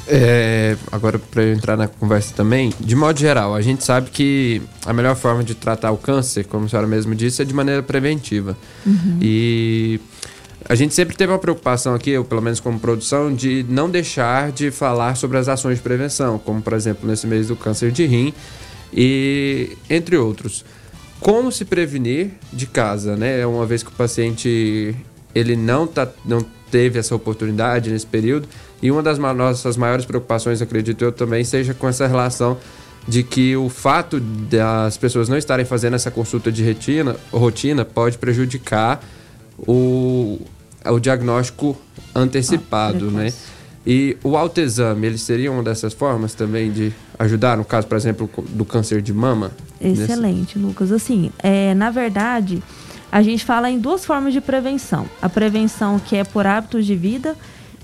[0.08, 4.62] É, agora, para eu entrar na conversa também, de modo geral, a gente sabe que
[4.84, 7.82] a melhor forma de tratar o câncer, como a senhora mesmo disse, é de maneira
[7.82, 8.56] preventiva.
[8.86, 9.18] Uhum.
[9.20, 10.00] E
[10.68, 14.52] a gente sempre teve uma preocupação aqui, eu pelo menos como produção, de não deixar
[14.52, 18.06] de falar sobre as ações de prevenção, como por exemplo nesse mês do câncer de
[18.06, 18.32] rim
[18.92, 20.64] e entre outros
[21.20, 23.44] como se prevenir de casa, né?
[23.46, 24.94] Uma vez que o paciente
[25.34, 28.48] ele não, tá, não teve essa oportunidade nesse período.
[28.82, 32.58] E uma das nossas maiores preocupações, acredito eu, também seja com essa relação
[33.08, 38.18] de que o fato das pessoas não estarem fazendo essa consulta de retina, rotina pode
[38.18, 39.00] prejudicar
[39.58, 40.40] o,
[40.84, 41.76] o diagnóstico
[42.14, 43.32] antecipado, ah, né?
[43.86, 48.28] E o autoexame, ele seria uma dessas formas também de ajudar, no caso, por exemplo,
[48.48, 49.52] do câncer de mama?
[49.80, 50.58] Excelente, nesse...
[50.58, 50.90] Lucas.
[50.90, 52.62] Assim, é, na verdade,
[53.12, 55.06] a gente fala em duas formas de prevenção.
[55.22, 57.36] A prevenção que é por hábitos de vida,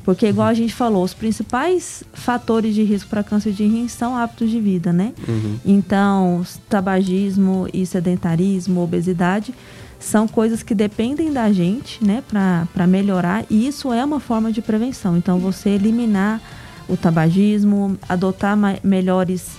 [0.05, 4.17] porque igual a gente falou, os principais fatores de risco para câncer de rim são
[4.17, 5.13] hábitos de vida, né?
[5.29, 5.57] Uhum.
[5.65, 9.55] Então, tabagismo e sedentarismo, obesidade
[10.03, 14.61] são coisas que dependem da gente, né, para melhorar, e isso é uma forma de
[14.61, 15.17] prevenção.
[15.17, 16.41] Então, você eliminar
[16.89, 19.51] o tabagismo, adotar melhores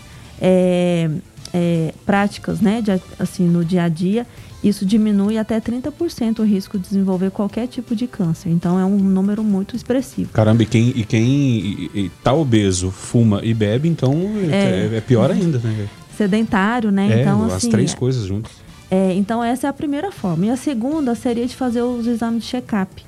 [0.42, 1.10] é,
[1.54, 4.28] é, práticas, né, de, assim, no dia a dia,
[4.62, 8.50] isso diminui até 30% o risco de desenvolver qualquer tipo de câncer.
[8.50, 10.30] Então, é um número muito expressivo.
[10.32, 14.14] Caramba, e quem, e quem está obeso, fuma e bebe, então
[14.52, 15.88] é, é, é pior ainda, né?
[16.18, 17.12] Sedentário, né?
[17.12, 18.63] É, então, as assim, três coisas juntas.
[18.94, 20.46] É, então, essa é a primeira forma.
[20.46, 23.04] E a segunda seria de fazer os exames de check-up.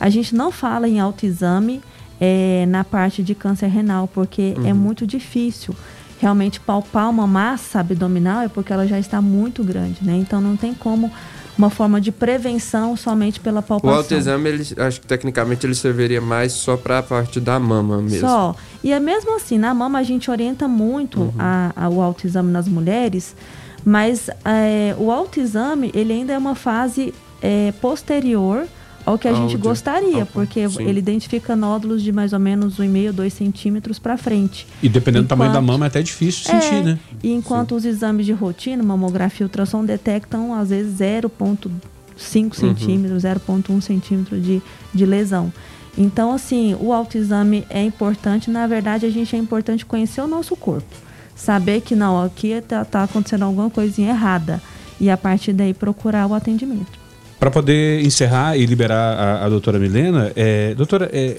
[0.00, 1.80] A gente não fala em autoexame
[2.20, 4.66] é, na parte de câncer renal, porque é uhum.
[4.66, 5.76] é muito difícil
[6.20, 10.16] realmente palpar uma massa abdominal, é porque ela já está muito grande, né?
[10.16, 11.08] Então, não tem como
[11.56, 13.94] uma forma de prevenção somente pela palpação.
[13.94, 18.02] O autoexame, ele, acho que tecnicamente ele serviria mais só para a parte da mama
[18.02, 18.20] mesmo.
[18.20, 18.56] Só.
[18.82, 21.32] E é mesmo assim, na mama a gente orienta muito uhum.
[21.38, 23.36] a, a, o autoexame nas mulheres,
[23.84, 28.66] mas é, o autoexame, ele ainda é uma fase é, posterior
[29.08, 30.82] ao que a gente gostaria, porque sim.
[30.82, 34.66] ele identifica nódulos de mais ou menos 1,5, 2 centímetros para frente.
[34.82, 36.98] E dependendo enquanto, do tamanho da mama, é até difícil é, sentir, né?
[37.22, 37.76] E enquanto sim.
[37.76, 42.52] os exames de rotina, mamografia e ultrassom, detectam às vezes 0,5 uhum.
[42.52, 44.60] centímetros, 0,1 centímetro de,
[44.92, 45.50] de lesão.
[45.96, 48.50] Então, assim, o autoexame é importante.
[48.50, 51.07] Na verdade, a gente é importante conhecer o nosso corpo
[51.38, 54.60] saber que não, aqui está tá acontecendo alguma coisinha errada
[55.00, 56.98] e a partir daí procurar o atendimento.
[57.38, 61.38] Para poder encerrar e liberar a, a doutora Milena, é, doutora, é,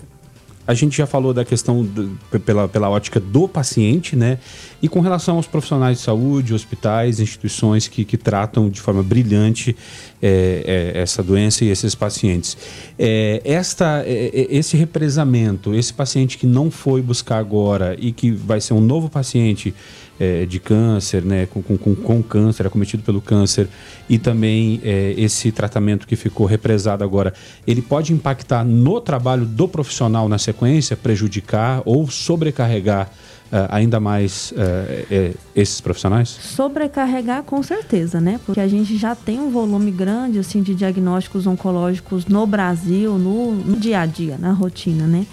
[0.70, 2.16] a gente já falou da questão do,
[2.46, 4.38] pela, pela ótica do paciente, né?
[4.80, 9.76] E com relação aos profissionais de saúde, hospitais, instituições que, que tratam de forma brilhante
[10.22, 12.56] é, é, essa doença e esses pacientes.
[13.00, 18.30] É, esta, é, é, esse represamento, esse paciente que não foi buscar agora e que
[18.30, 19.74] vai ser um novo paciente
[20.20, 23.68] é, de câncer, né, com, com, com, câncer, acometido pelo câncer,
[24.10, 27.34] e também é, esse tratamento que ficou represado agora,
[27.66, 33.10] ele pode impactar no trabalho do profissional na sequência, prejudicar ou sobrecarregar
[33.50, 36.30] Uh, ainda mais uh, esses profissionais?
[36.30, 38.40] Sobrecarregar com certeza, né?
[38.46, 43.54] Porque a gente já tem um volume grande assim de diagnósticos oncológicos no Brasil, no,
[43.54, 45.26] no dia a dia, na rotina, né?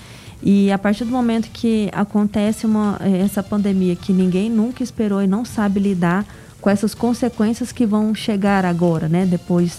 [0.42, 5.22] E a partir do momento que acontece uma, eh, essa pandemia que ninguém nunca esperou
[5.22, 6.24] e não sabe lidar
[6.60, 9.24] com essas consequências que vão chegar agora, né?
[9.24, 9.78] Depois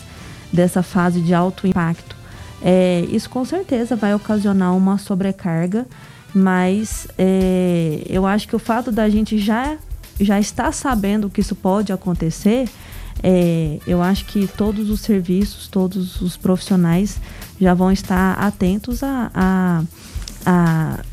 [0.52, 2.16] dessa fase de alto impacto.
[2.62, 5.86] É, isso com certeza vai ocasionar uma sobrecarga,
[6.34, 9.78] Mas é, eu acho que o fato da gente já,
[10.20, 12.70] já estar sabendo que isso pode acontecer,
[13.24, 17.20] é, eu acho que todos os serviços, todos os profissionais
[17.60, 19.84] já vão estar atentos a, a,
[20.50, 21.04] a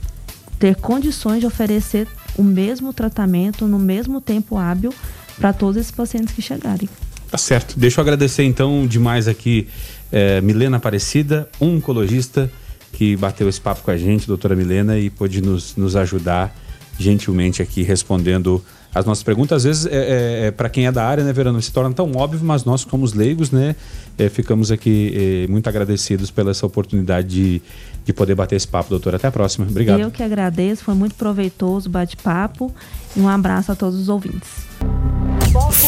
[0.61, 2.07] ter condições de oferecer
[2.39, 4.95] o mesmo tratamento no mesmo tempo hábil
[5.37, 6.89] para todos esses pacientes que chegarem.
[7.29, 7.77] Tá certo.
[7.77, 9.67] Deixa eu agradecer então demais aqui
[10.13, 12.49] é, Milena Aparecida, oncologista,
[12.93, 16.57] que bateu esse papo com a gente, doutora Milena, e pôde nos, nos ajudar
[16.97, 18.65] gentilmente aqui respondendo
[18.95, 19.57] as nossas perguntas.
[19.57, 22.13] Às vezes, é, é, é para quem é da área, né, Verano, se torna tão
[22.15, 23.75] óbvio, mas nós, como leigos, né,
[24.17, 25.13] é, ficamos aqui
[25.45, 27.63] é, muito agradecidos pela essa oportunidade de,
[28.05, 29.17] de poder bater esse papo, doutora.
[29.17, 29.67] Até a próxima.
[29.67, 30.01] Obrigado.
[30.01, 32.73] Eu que agradeço, foi muito proveitoso o bate-papo
[33.17, 34.49] e um abraço a todos os ouvintes.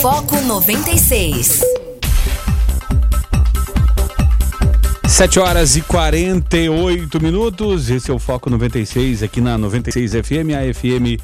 [0.00, 1.62] Foco 96.
[5.08, 7.88] 7 horas e 48 minutos.
[7.88, 11.20] Esse é o Foco 96 aqui na 96 FM, a FM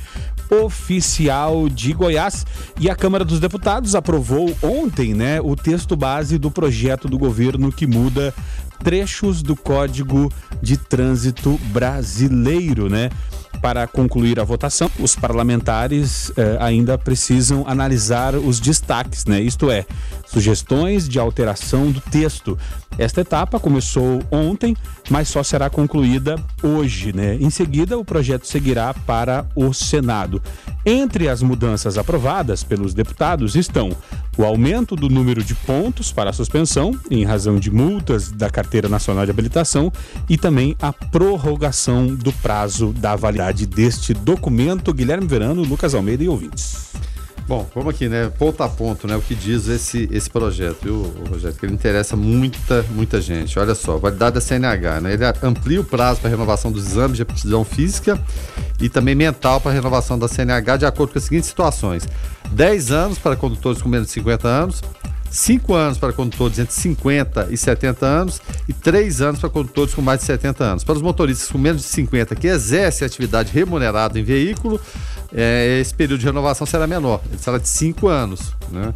[0.61, 2.45] oficial de Goiás.
[2.79, 7.73] E a Câmara dos Deputados aprovou ontem, né, o texto base do projeto do governo
[7.73, 8.35] que muda
[8.83, 10.31] trechos do Código
[10.61, 13.11] de Trânsito Brasileiro, né?
[13.61, 19.41] Para concluir a votação, os parlamentares eh, ainda precisam analisar os destaques, né?
[19.41, 19.87] Isto é,
[20.27, 22.59] sugestões de alteração do texto.
[22.99, 24.77] Esta etapa começou ontem,
[25.13, 27.37] mas só será concluída hoje, né?
[27.39, 30.43] Em seguida, o projeto seguirá para o Senado.
[30.87, 33.95] Entre as mudanças aprovadas pelos deputados estão
[34.39, 38.89] o aumento do número de pontos para a suspensão, em razão de multas da Carteira
[38.89, 39.93] Nacional de Habilitação,
[40.31, 44.95] e também a prorrogação do prazo da validade deste documento.
[44.95, 46.91] Guilherme Verano, Lucas Almeida e ouvintes.
[47.47, 48.31] Bom, vamos aqui, né?
[48.39, 49.17] Ponto a ponto, né?
[49.17, 51.57] O que diz esse, esse projeto, viu, Rogério?
[51.57, 53.59] Que ele interessa muita, muita gente.
[53.59, 55.15] Olha só, validade da CNH, né?
[55.15, 58.19] Ele amplia o prazo para renovação dos exames de aptidão física
[58.81, 62.07] e também mental para renovação da CNH de acordo com as seguintes situações:
[62.53, 64.81] 10 anos para condutores com menos de 50 anos,
[65.33, 70.03] 5 anos para condutores entre 50 e 70 anos e 3 anos para condutores com
[70.03, 70.85] mais de 70 anos.
[70.85, 74.79] Para os motoristas com menos de 50 que exercem atividade remunerada em veículo,
[75.35, 78.53] é, esse período de renovação será menor, ele será de 5 anos.
[78.71, 78.93] Né?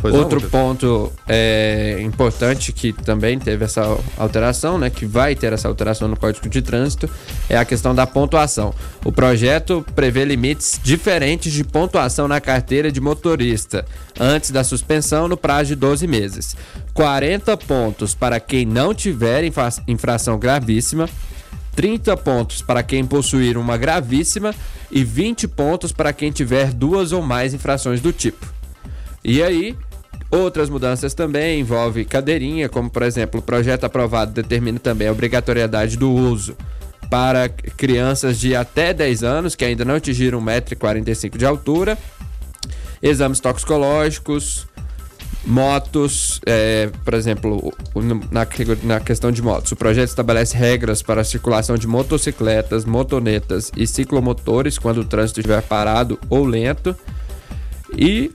[0.00, 5.52] Pois Outro não, ponto é, importante que também teve essa alteração, né, que vai ter
[5.52, 7.08] essa alteração no Código de Trânsito,
[7.48, 8.74] é a questão da pontuação.
[9.04, 13.84] O projeto prevê limites diferentes de pontuação na carteira de motorista,
[14.18, 16.56] antes da suspensão no prazo de 12 meses.
[16.94, 19.44] 40 pontos para quem não tiver
[19.86, 21.08] infração gravíssima,
[21.74, 24.54] 30 pontos para quem possuir uma gravíssima
[24.90, 28.59] e 20 pontos para quem tiver duas ou mais infrações do tipo.
[29.24, 29.76] E aí,
[30.30, 35.96] outras mudanças também envolvem cadeirinha, como por exemplo, o projeto aprovado determina também a obrigatoriedade
[35.96, 36.56] do uso
[37.10, 41.98] para crianças de até 10 anos que ainda não atingiram 1,45m de altura,
[43.02, 44.68] exames toxicológicos,
[45.44, 47.72] motos, é, por exemplo,
[48.30, 48.46] na,
[48.82, 53.86] na questão de motos, o projeto estabelece regras para a circulação de motocicletas, motonetas e
[53.86, 56.94] ciclomotores quando o trânsito estiver parado ou lento.
[57.96, 58.30] E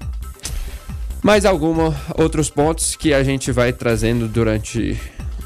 [1.26, 4.96] mais alguns outros pontos que a gente vai trazendo durante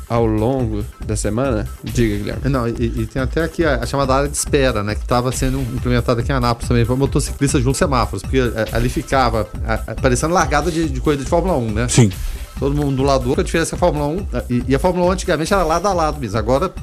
[0.09, 1.65] ao longo da semana?
[1.81, 2.49] Diga, Guilherme.
[2.49, 4.93] Não, e, e tem até aqui a, a, chamada área de espera, né?
[4.93, 8.89] Que estava sendo implementada aqui em Anápolis também para motociclistas junto semáforos, porque é, ali
[8.89, 11.87] ficava a, a, parecendo largada de, de corrida de Fórmula 1, né?
[11.87, 12.11] Sim
[12.59, 13.41] todo mundo do lado do outro.
[13.41, 15.93] A diferença é a Fórmula 1, e, e, a Fórmula 1 antigamente era lado a
[15.93, 16.37] lado mesmo.
[16.37, 16.73] Agora,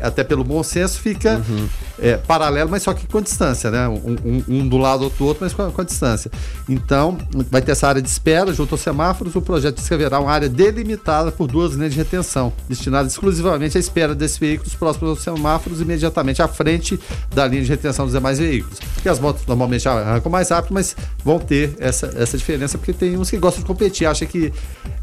[0.00, 1.68] até pelo bom senso, fica uhum.
[1.98, 3.88] é, paralelo, mas só que com distância, né?
[3.88, 6.30] Um, um, um do lado do outro, mas com, com, a distância.
[6.68, 7.18] Então,
[7.50, 9.34] vai ter essa área de espera junto aos semáforos.
[9.34, 14.14] O projeto descreverá uma área delimitada por duas linhas de retenção, destinada exclusivamente à espera
[14.14, 16.98] desses veículos próximos aos semáforos, imediatamente à frente
[17.34, 18.78] da linha de retenção dos demais veículos.
[18.94, 23.16] Porque as motos normalmente arrancam mais rápido, mas vão ter essa, essa diferença, porque tem
[23.16, 24.52] uns que gostam de competir, acha que.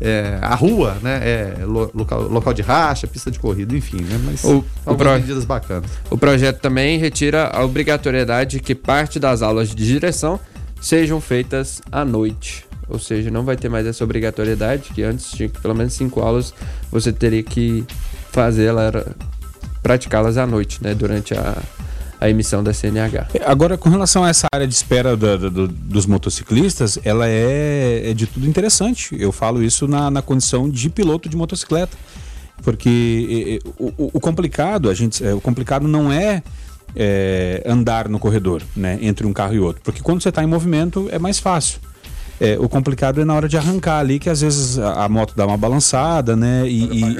[0.01, 1.21] É, a rua, né?
[1.23, 4.19] É local, local de racha, pista de corrida, enfim, né?
[4.23, 5.11] Mas o, o pro...
[5.13, 5.89] medidas bacanas.
[6.09, 10.39] O projeto também retira a obrigatoriedade que parte das aulas de direção
[10.81, 12.65] sejam feitas à noite.
[12.89, 16.19] Ou seja, não vai ter mais essa obrigatoriedade, que antes tinha que pelo menos cinco
[16.19, 16.53] aulas
[16.91, 17.85] você teria que
[18.31, 18.91] fazê-la,
[19.81, 20.93] praticá-las à noite, né?
[20.93, 21.57] Durante a,
[22.19, 23.27] a emissão da CNH.
[23.45, 28.13] Agora, com relação a essa área de espera do, do, dos motociclistas, ela é, é,
[28.13, 29.15] de tudo interessante.
[29.19, 31.97] Eu falo isso na, na condição de piloto de motocicleta.
[32.61, 36.41] Porque o, o, complicado, a gente, é, o complicado não é,
[36.95, 39.81] é andar no corredor, né, entre um carro e outro.
[39.83, 41.79] Porque quando você está em movimento é mais fácil.
[42.39, 45.33] É, o complicado é na hora de arrancar ali, que às vezes a, a moto
[45.35, 46.63] dá uma balançada, né?
[46.67, 46.83] E,
[47.13, 47.15] e-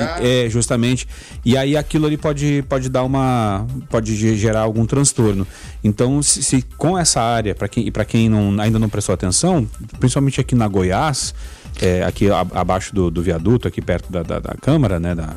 [0.46, 1.08] é, justamente.
[1.46, 3.66] E aí aquilo ali pode, pode dar uma.
[3.90, 5.48] pode ge- gerar algum transtorno.
[5.84, 9.14] Então, se, se com essa área, para quem, e para quem não, ainda não prestou
[9.14, 9.68] atenção,
[10.00, 11.34] principalmente aqui na Goiás,
[11.82, 15.14] é, aqui a- abaixo do, do viaduto, aqui perto da, da, da Câmara, né?
[15.16, 15.36] Da,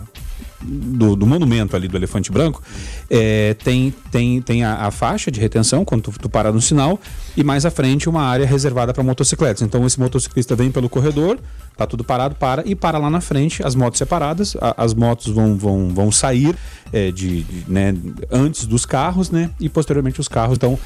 [0.63, 2.63] do, do monumento ali do elefante branco,
[3.11, 6.99] é, tem, tem, tem a, a faixa de retenção quando tu, tu parar no sinal
[7.37, 9.63] e mais à frente uma área reservada para motocicletas.
[9.63, 11.39] Então esse motociclista vem pelo corredor,
[11.77, 15.27] tá tudo parado, para e para lá na frente, as motos separadas, a- as motos
[15.33, 16.57] vão, vão, vão sair
[16.93, 17.95] é, de, de, né,
[18.31, 19.51] antes dos carros, né?
[19.61, 20.57] E posteriormente os carros.
[20.57, 20.79] Então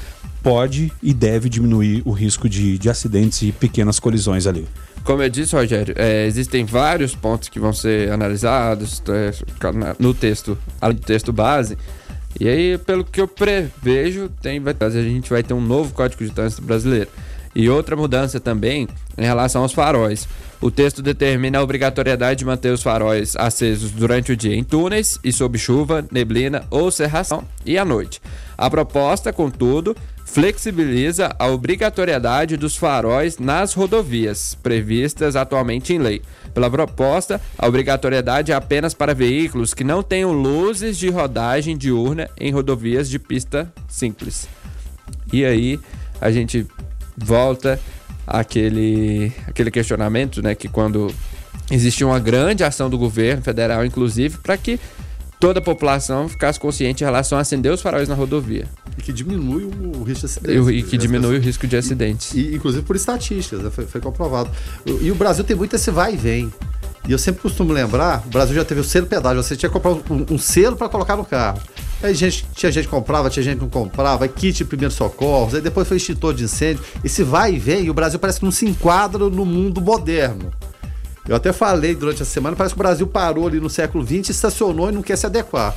[0.43, 4.67] pode e deve diminuir o risco de, de acidentes e pequenas colisões ali.
[5.03, 9.31] Como eu disse, Rogério, é, existem vários pontos que vão ser analisados é,
[9.97, 11.77] no texto, além do texto base.
[12.39, 16.23] E aí, pelo que eu prevejo, tem, vai, a gente vai ter um novo Código
[16.23, 17.09] de Trânsito brasileiro.
[17.53, 18.87] E outra mudança também
[19.17, 20.27] em relação aos faróis.
[20.61, 25.19] O texto determina a obrigatoriedade de manter os faróis acesos durante o dia em túneis
[25.23, 28.21] e sob chuva, neblina ou cerração e à noite.
[28.57, 29.95] A proposta, contudo,
[30.31, 36.21] flexibiliza a obrigatoriedade dos faróis nas rodovias, previstas atualmente em lei.
[36.53, 42.29] Pela proposta, a obrigatoriedade é apenas para veículos que não tenham luzes de rodagem diurna
[42.39, 44.47] em rodovias de pista simples.
[45.33, 45.77] E aí
[46.21, 46.65] a gente
[47.17, 47.77] volta
[48.25, 51.13] àquele, àquele questionamento, né, que quando
[51.69, 54.79] existia uma grande ação do governo federal, inclusive, para que
[55.41, 58.67] toda a população ficasse consciente em relação a acender os faróis na rodovia.
[58.95, 60.67] E que diminui o, risco de E, acidentes.
[60.67, 62.33] e que diminui o risco de acidentes.
[62.35, 63.71] E, inclusive por estatísticas, né?
[63.71, 64.51] foi, foi comprovado.
[64.85, 66.53] E o Brasil tem muito esse vai e vem.
[67.07, 69.73] E eu sempre costumo lembrar, o Brasil já teve o selo pedágio, você tinha que
[69.79, 71.59] comprar um, um selo para colocar no carro.
[72.03, 75.55] Aí gente, tinha gente que comprava, tinha gente que não comprava, kit de primeiros socorros,
[75.55, 76.83] aí depois foi extintor de incêndio.
[77.03, 80.51] Esse vai e vem, e o Brasil parece que não se enquadra no mundo moderno.
[81.27, 84.29] Eu até falei durante a semana, parece que o Brasil parou ali no século XX,
[84.29, 85.75] estacionou e não quer se adequar.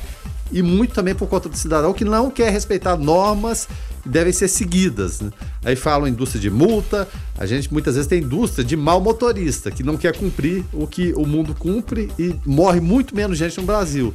[0.51, 3.67] E muito também por conta do cidadão que não quer respeitar normas
[4.03, 5.21] que devem ser seguidas.
[5.21, 5.31] né?
[5.63, 9.81] Aí falam indústria de multa, a gente muitas vezes tem indústria de mau motorista, que
[9.81, 14.13] não quer cumprir o que o mundo cumpre e morre muito menos gente no Brasil.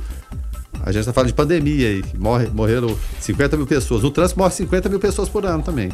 [0.82, 4.02] A gente está falando de pandemia aí, morre, morreram 50 mil pessoas.
[4.02, 5.90] O trânsito morre 50 mil pessoas por ano também.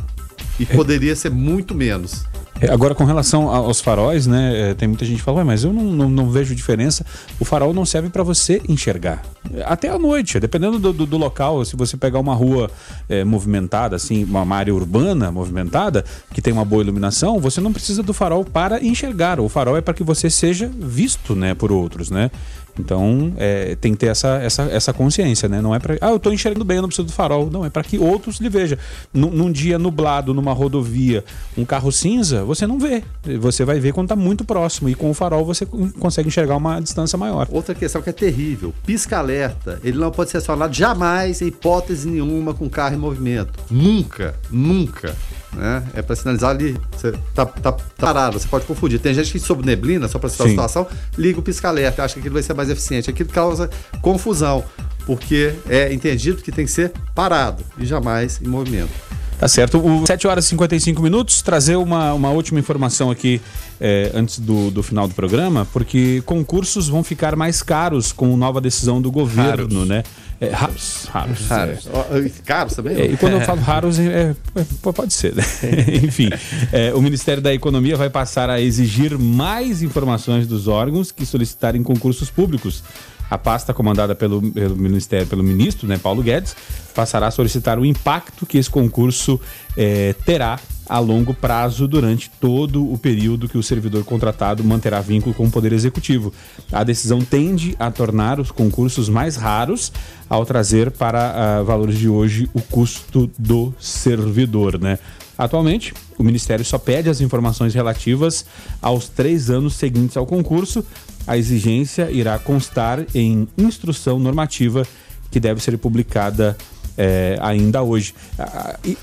[0.61, 2.25] E poderia ser muito menos.
[2.61, 4.71] É, Agora, com relação aos faróis, né?
[4.71, 7.05] é, Tem muita gente que fala, "Ué, mas eu não, não, não vejo diferença.
[7.39, 9.23] O farol não serve para você enxergar.
[9.65, 11.65] Até à noite, dependendo do, do- do local.
[11.65, 12.71] Se você pegar uma rua
[13.09, 18.03] é, movimentada, assim, uma área urbana movimentada, que tem uma boa iluminação, você não precisa
[18.03, 19.39] do farol para enxergar.
[19.39, 22.31] O farol é para que você seja visto, né, por outros, né?
[22.79, 25.61] Então, é, tem que ter essa, essa, essa consciência, né?
[25.61, 25.97] Não é para.
[26.01, 27.51] Ah, eu tô enxergando bem, eu não preciso do farol.
[27.51, 28.77] Não, é para que outros lhe vejam.
[29.13, 31.25] Num, num dia nublado, numa rodovia,
[31.57, 33.03] um carro cinza, você não vê.
[33.41, 34.89] Você vai ver quando tá muito próximo.
[34.89, 37.49] E com o farol você con- consegue enxergar uma distância maior.
[37.51, 39.81] Outra questão que é terrível: pisca-alerta.
[39.83, 43.59] Ele não pode ser acionado jamais, em hipótese nenhuma, com carro em movimento.
[43.71, 45.15] Nunca, nunca.
[45.53, 45.83] Né?
[45.95, 48.99] É para sinalizar ali, você tá, tá, tá parado, você pode confundir.
[48.99, 50.87] Tem gente que, sob neblina, só para citar a situação,
[51.17, 53.09] liga o pisca-alerta, acha que aquilo vai ser mais eficiente.
[53.09, 53.71] Aquilo causa
[54.03, 54.65] confusão,
[55.07, 58.91] porque é entendido que tem que ser parado e jamais em movimento.
[59.39, 59.79] Tá certo.
[59.79, 61.43] O 7 horas e 55 minutos.
[61.43, 63.41] Trazer uma, uma última informação aqui
[63.81, 68.61] é, antes do, do final do programa, porque concursos vão ficar mais caros com nova
[68.61, 69.89] decisão do governo, Raros.
[69.89, 70.03] né?
[70.41, 71.49] É, raros, raros.
[71.49, 71.87] Raros.
[71.87, 71.91] é.
[71.93, 72.05] Ó,
[72.45, 73.01] Caros também?
[73.01, 75.43] É, e quando eu falo raros, é, é, pode ser, né?
[76.03, 76.31] Enfim,
[76.73, 81.83] é, o Ministério da Economia vai passar a exigir mais informações dos órgãos que solicitarem
[81.83, 82.83] concursos públicos.
[83.31, 86.57] A pasta comandada pelo, pelo Ministério, pelo ministro, né, Paulo Guedes,
[86.95, 89.41] passará a solicitar o impacto que esse concurso
[89.77, 90.59] é, terá
[90.89, 95.51] a longo prazo durante todo o período que o servidor contratado manterá vínculo com o
[95.51, 96.33] Poder Executivo.
[96.71, 99.93] A decisão tende a tornar os concursos mais raros
[100.29, 104.99] ao trazer para ah, valores de hoje o custo do servidor, né?
[105.37, 108.45] Atualmente, o Ministério só pede as informações relativas
[108.81, 110.85] aos três anos seguintes ao concurso.
[111.27, 114.87] A exigência irá constar em instrução normativa
[115.31, 116.57] que deve ser publicada
[116.97, 118.15] é, ainda hoje.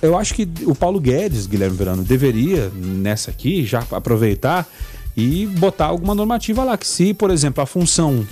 [0.02, 4.68] Eu acho que o Paulo Guedes, Guilherme Verano, deveria, nessa aqui, já aproveitar
[5.16, 6.78] e botar alguma normativa lá.
[6.78, 8.26] Que se, por exemplo, a função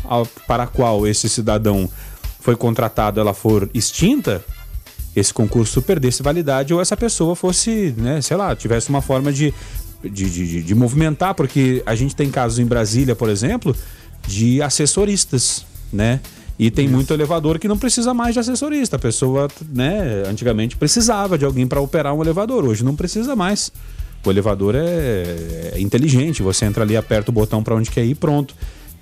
[0.48, 1.90] para a qual esse cidadão
[2.40, 4.44] foi contratado ela for extinta,
[5.16, 9.54] esse concurso perdesse validade ou essa pessoa fosse, né, sei lá, tivesse uma forma de,
[10.04, 13.76] de, de, de- movimentar, porque a gente tem casos em Brasília, por exemplo,
[14.28, 16.20] de assessoristas, né?
[16.60, 18.96] E tem muito elevador que não precisa mais de assessorista.
[18.96, 23.72] A pessoa, né, antigamente precisava de alguém para operar um elevador, hoje não precisa mais.
[24.24, 28.14] O elevador é, é inteligente, você entra ali, aperta o botão para onde quer ir,
[28.14, 28.54] pronto.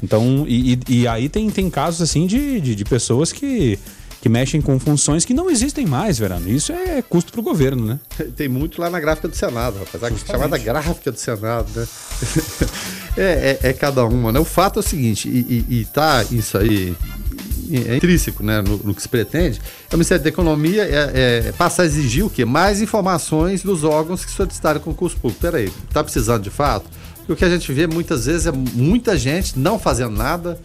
[0.01, 3.77] Então, e, e, e, aí tem, tem casos assim de, de, de pessoas que
[4.21, 6.49] que mexem com funções que não existem mais, Verano.
[6.49, 7.99] Isso é custo para o governo, né?
[8.35, 11.87] Tem muito lá na gráfica do Senado, apesar que chamada gráfica do Senado, né?
[13.17, 14.39] é, é, é, cada uma, né?
[14.39, 16.95] O fato é o seguinte, e, e, e tá isso aí
[17.71, 21.51] é intrínseco né, no, no, que se pretende, é o Ministério da Economia é, é,
[21.51, 22.43] passa a exigir o quê?
[22.43, 25.39] Mais informações dos órgãos que solicitaram concurso público.
[25.39, 26.89] Peraí, está precisando de fato?
[27.27, 30.59] E o que a gente vê muitas vezes é muita gente não fazendo nada,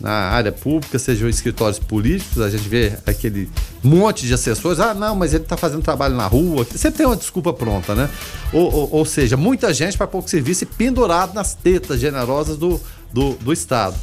[0.00, 3.50] na área pública, sejam escritórios políticos, a gente vê aquele
[3.82, 7.16] monte de assessores, ah, não, mas ele está fazendo trabalho na rua, sempre tem uma
[7.16, 8.08] desculpa pronta, né?
[8.52, 12.80] Ou, ou, ou seja, muita gente para pouco serviço e pendurado nas tetas generosas do,
[13.12, 13.94] do, do Estado.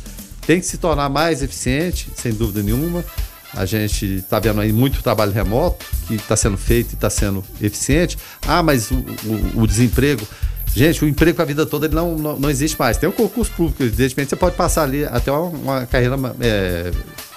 [0.45, 3.03] Tem que se tornar mais eficiente, sem dúvida nenhuma.
[3.53, 7.43] A gente está vendo aí muito trabalho remoto que está sendo feito e está sendo
[7.59, 8.17] eficiente.
[8.47, 8.95] Ah, mas o,
[9.55, 10.25] o, o desemprego
[10.77, 12.97] Gente, o emprego a vida toda ele não, não, não, existe mais.
[12.97, 16.91] Tem o concurso público, evidentemente, você pode passar ali até uma, uma carreira é,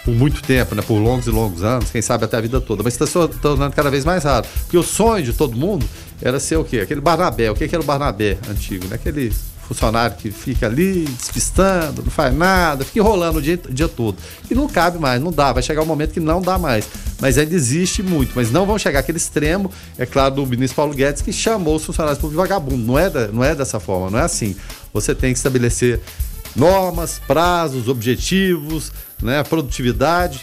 [0.05, 0.82] por muito tempo, né?
[0.82, 2.82] Por longos e longos anos, quem sabe até a vida toda.
[2.82, 4.47] Mas está se tornando cada vez mais raro.
[4.64, 5.88] Porque o sonho de todo mundo
[6.20, 6.80] era ser o quê?
[6.80, 7.51] Aquele Barnabé.
[7.51, 8.86] O que, que era o Barnabé antigo?
[8.88, 8.97] Né?
[8.97, 9.32] Aquele
[9.71, 14.18] funcionário que fica ali despistando, não faz nada, fica enrolando o dia, dia todo.
[14.51, 15.53] E não cabe mais, não dá.
[15.53, 16.89] Vai chegar um momento que não dá mais.
[17.21, 18.33] Mas ainda existe muito.
[18.35, 21.85] Mas não vão chegar aquele extremo, é claro, do ministro Paulo Guedes, que chamou os
[21.85, 22.85] funcionários públicos de vagabundo.
[22.85, 24.57] Não é, da, não é dessa forma, não é assim.
[24.93, 26.01] Você tem que estabelecer
[26.57, 28.91] normas, prazos, objetivos,
[29.23, 30.41] né, produtividade,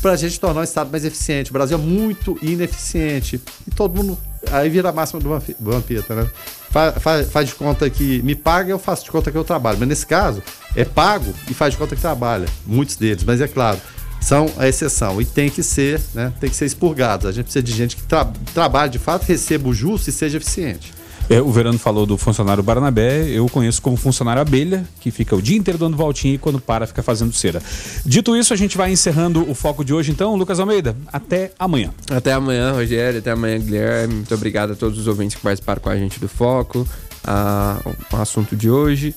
[0.00, 1.50] para a gente tornar o Estado mais eficiente.
[1.50, 3.38] O Brasil é muito ineficiente.
[3.66, 4.18] E todo mundo.
[4.50, 5.28] Aí vira a máxima do
[5.60, 6.30] Vampeta, né?
[6.70, 9.78] Faz, faz, faz, de conta que me paga, eu faço de conta que eu trabalho.
[9.78, 10.42] Mas nesse caso,
[10.74, 12.46] é pago e faz de conta que trabalha.
[12.66, 13.78] Muitos deles, mas é claro,
[14.20, 15.20] são a exceção.
[15.20, 16.32] E tem que ser, né?
[16.40, 17.26] Tem que ser expurgados.
[17.26, 18.24] A gente precisa de gente que tra
[18.54, 20.92] trabalhe de fato, receba o justo e seja eficiente.
[21.30, 25.40] É, o Verano falou do funcionário Barnabé, eu conheço como funcionário abelha, que fica o
[25.40, 27.62] dia inteiro dando voltinha e quando para fica fazendo cera.
[28.04, 30.34] Dito isso, a gente vai encerrando o foco de hoje então.
[30.36, 31.90] Lucas Almeida, até amanhã.
[32.10, 34.14] Até amanhã, Rogério, até amanhã, Guilherme.
[34.14, 36.86] Muito obrigado a todos os ouvintes que participaram com a gente do Foco,
[37.24, 37.80] a,
[38.12, 39.14] o assunto de hoje.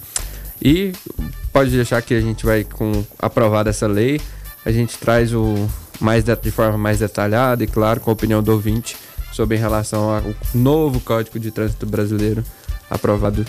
[0.62, 0.94] E
[1.52, 4.22] pode deixar que a gente vai com aprovada essa lei,
[4.66, 8.42] a gente traz o mais de, de forma mais detalhada e claro com a opinião
[8.42, 8.96] do ouvinte
[9.36, 10.24] sobre em relação ao
[10.54, 12.44] novo Código de Trânsito Brasileiro
[12.90, 13.46] aprovado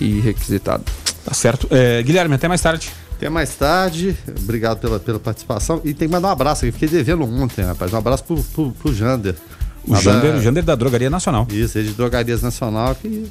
[0.00, 0.84] e requisitado.
[1.24, 1.68] Tá certo.
[1.70, 2.90] É, Guilherme, até mais tarde.
[3.16, 5.80] Até mais tarde, obrigado pela, pela participação.
[5.84, 7.92] E tem que mandar um abraço aqui, fiquei devendo ontem, rapaz.
[7.92, 9.34] Um abraço pro, pro, pro Jander.
[9.86, 10.40] O Jander, da...
[10.40, 11.46] Jander da Drogaria Nacional.
[11.50, 13.28] Isso, ele de Drogarias Nacional, que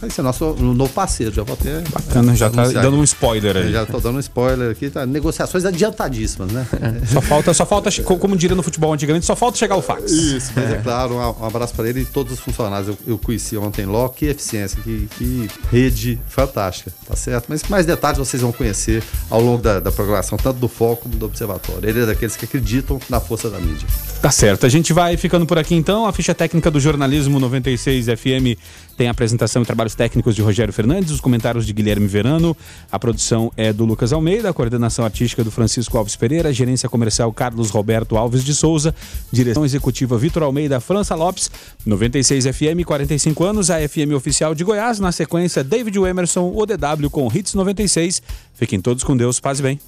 [0.00, 1.34] vai ser nosso novo parceiro.
[1.34, 1.80] Já vou até.
[1.90, 3.72] Bacana, já tá dando um spoiler aí.
[3.72, 4.90] Já tô dando um spoiler aqui.
[4.90, 6.66] Tá, negociações adiantadíssimas, né?
[7.12, 10.10] só falta, só falta, como diria no futebol antigamente, só falta chegar o fax.
[10.10, 12.88] Isso, mas é, é claro, um, um abraço para ele e todos os funcionários.
[12.88, 17.46] Eu, eu conheci ontem logo, que eficiência, que, que, rede fantástica, tá certo?
[17.48, 21.16] Mas mais detalhes vocês vão conhecer ao longo da, da programação, tanto do Foco como
[21.16, 21.88] do Observatório.
[21.88, 23.86] Ele é daqueles que acreditam na força da mídia.
[24.20, 24.66] Tá certo.
[24.66, 26.06] A gente vai ficando por aqui então.
[26.06, 28.58] A ficha técnica do Jornalismo 96 FM
[28.96, 32.56] tem a apresentação e trabalhos técnicos de Rogério Fernandes, os comentários de Guilherme Verano,
[32.90, 36.88] a produção é do Lucas Almeida, a coordenação artística do Francisco Alves Pereira, a gerência
[36.88, 38.94] comercial Carlos Roberto Alves de Souza,
[39.30, 41.50] direção executiva Vitor Almeida França Lopes,
[41.84, 47.10] 96 FM, 45 anos, a FM oficial de Goiás, na sequência David Emerson, o DW
[47.10, 48.22] com Hits 96.
[48.54, 49.80] Fiquem todos com Deus, paz e bem.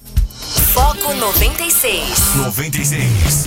[0.73, 2.35] Foco 96.
[2.37, 3.37] 96.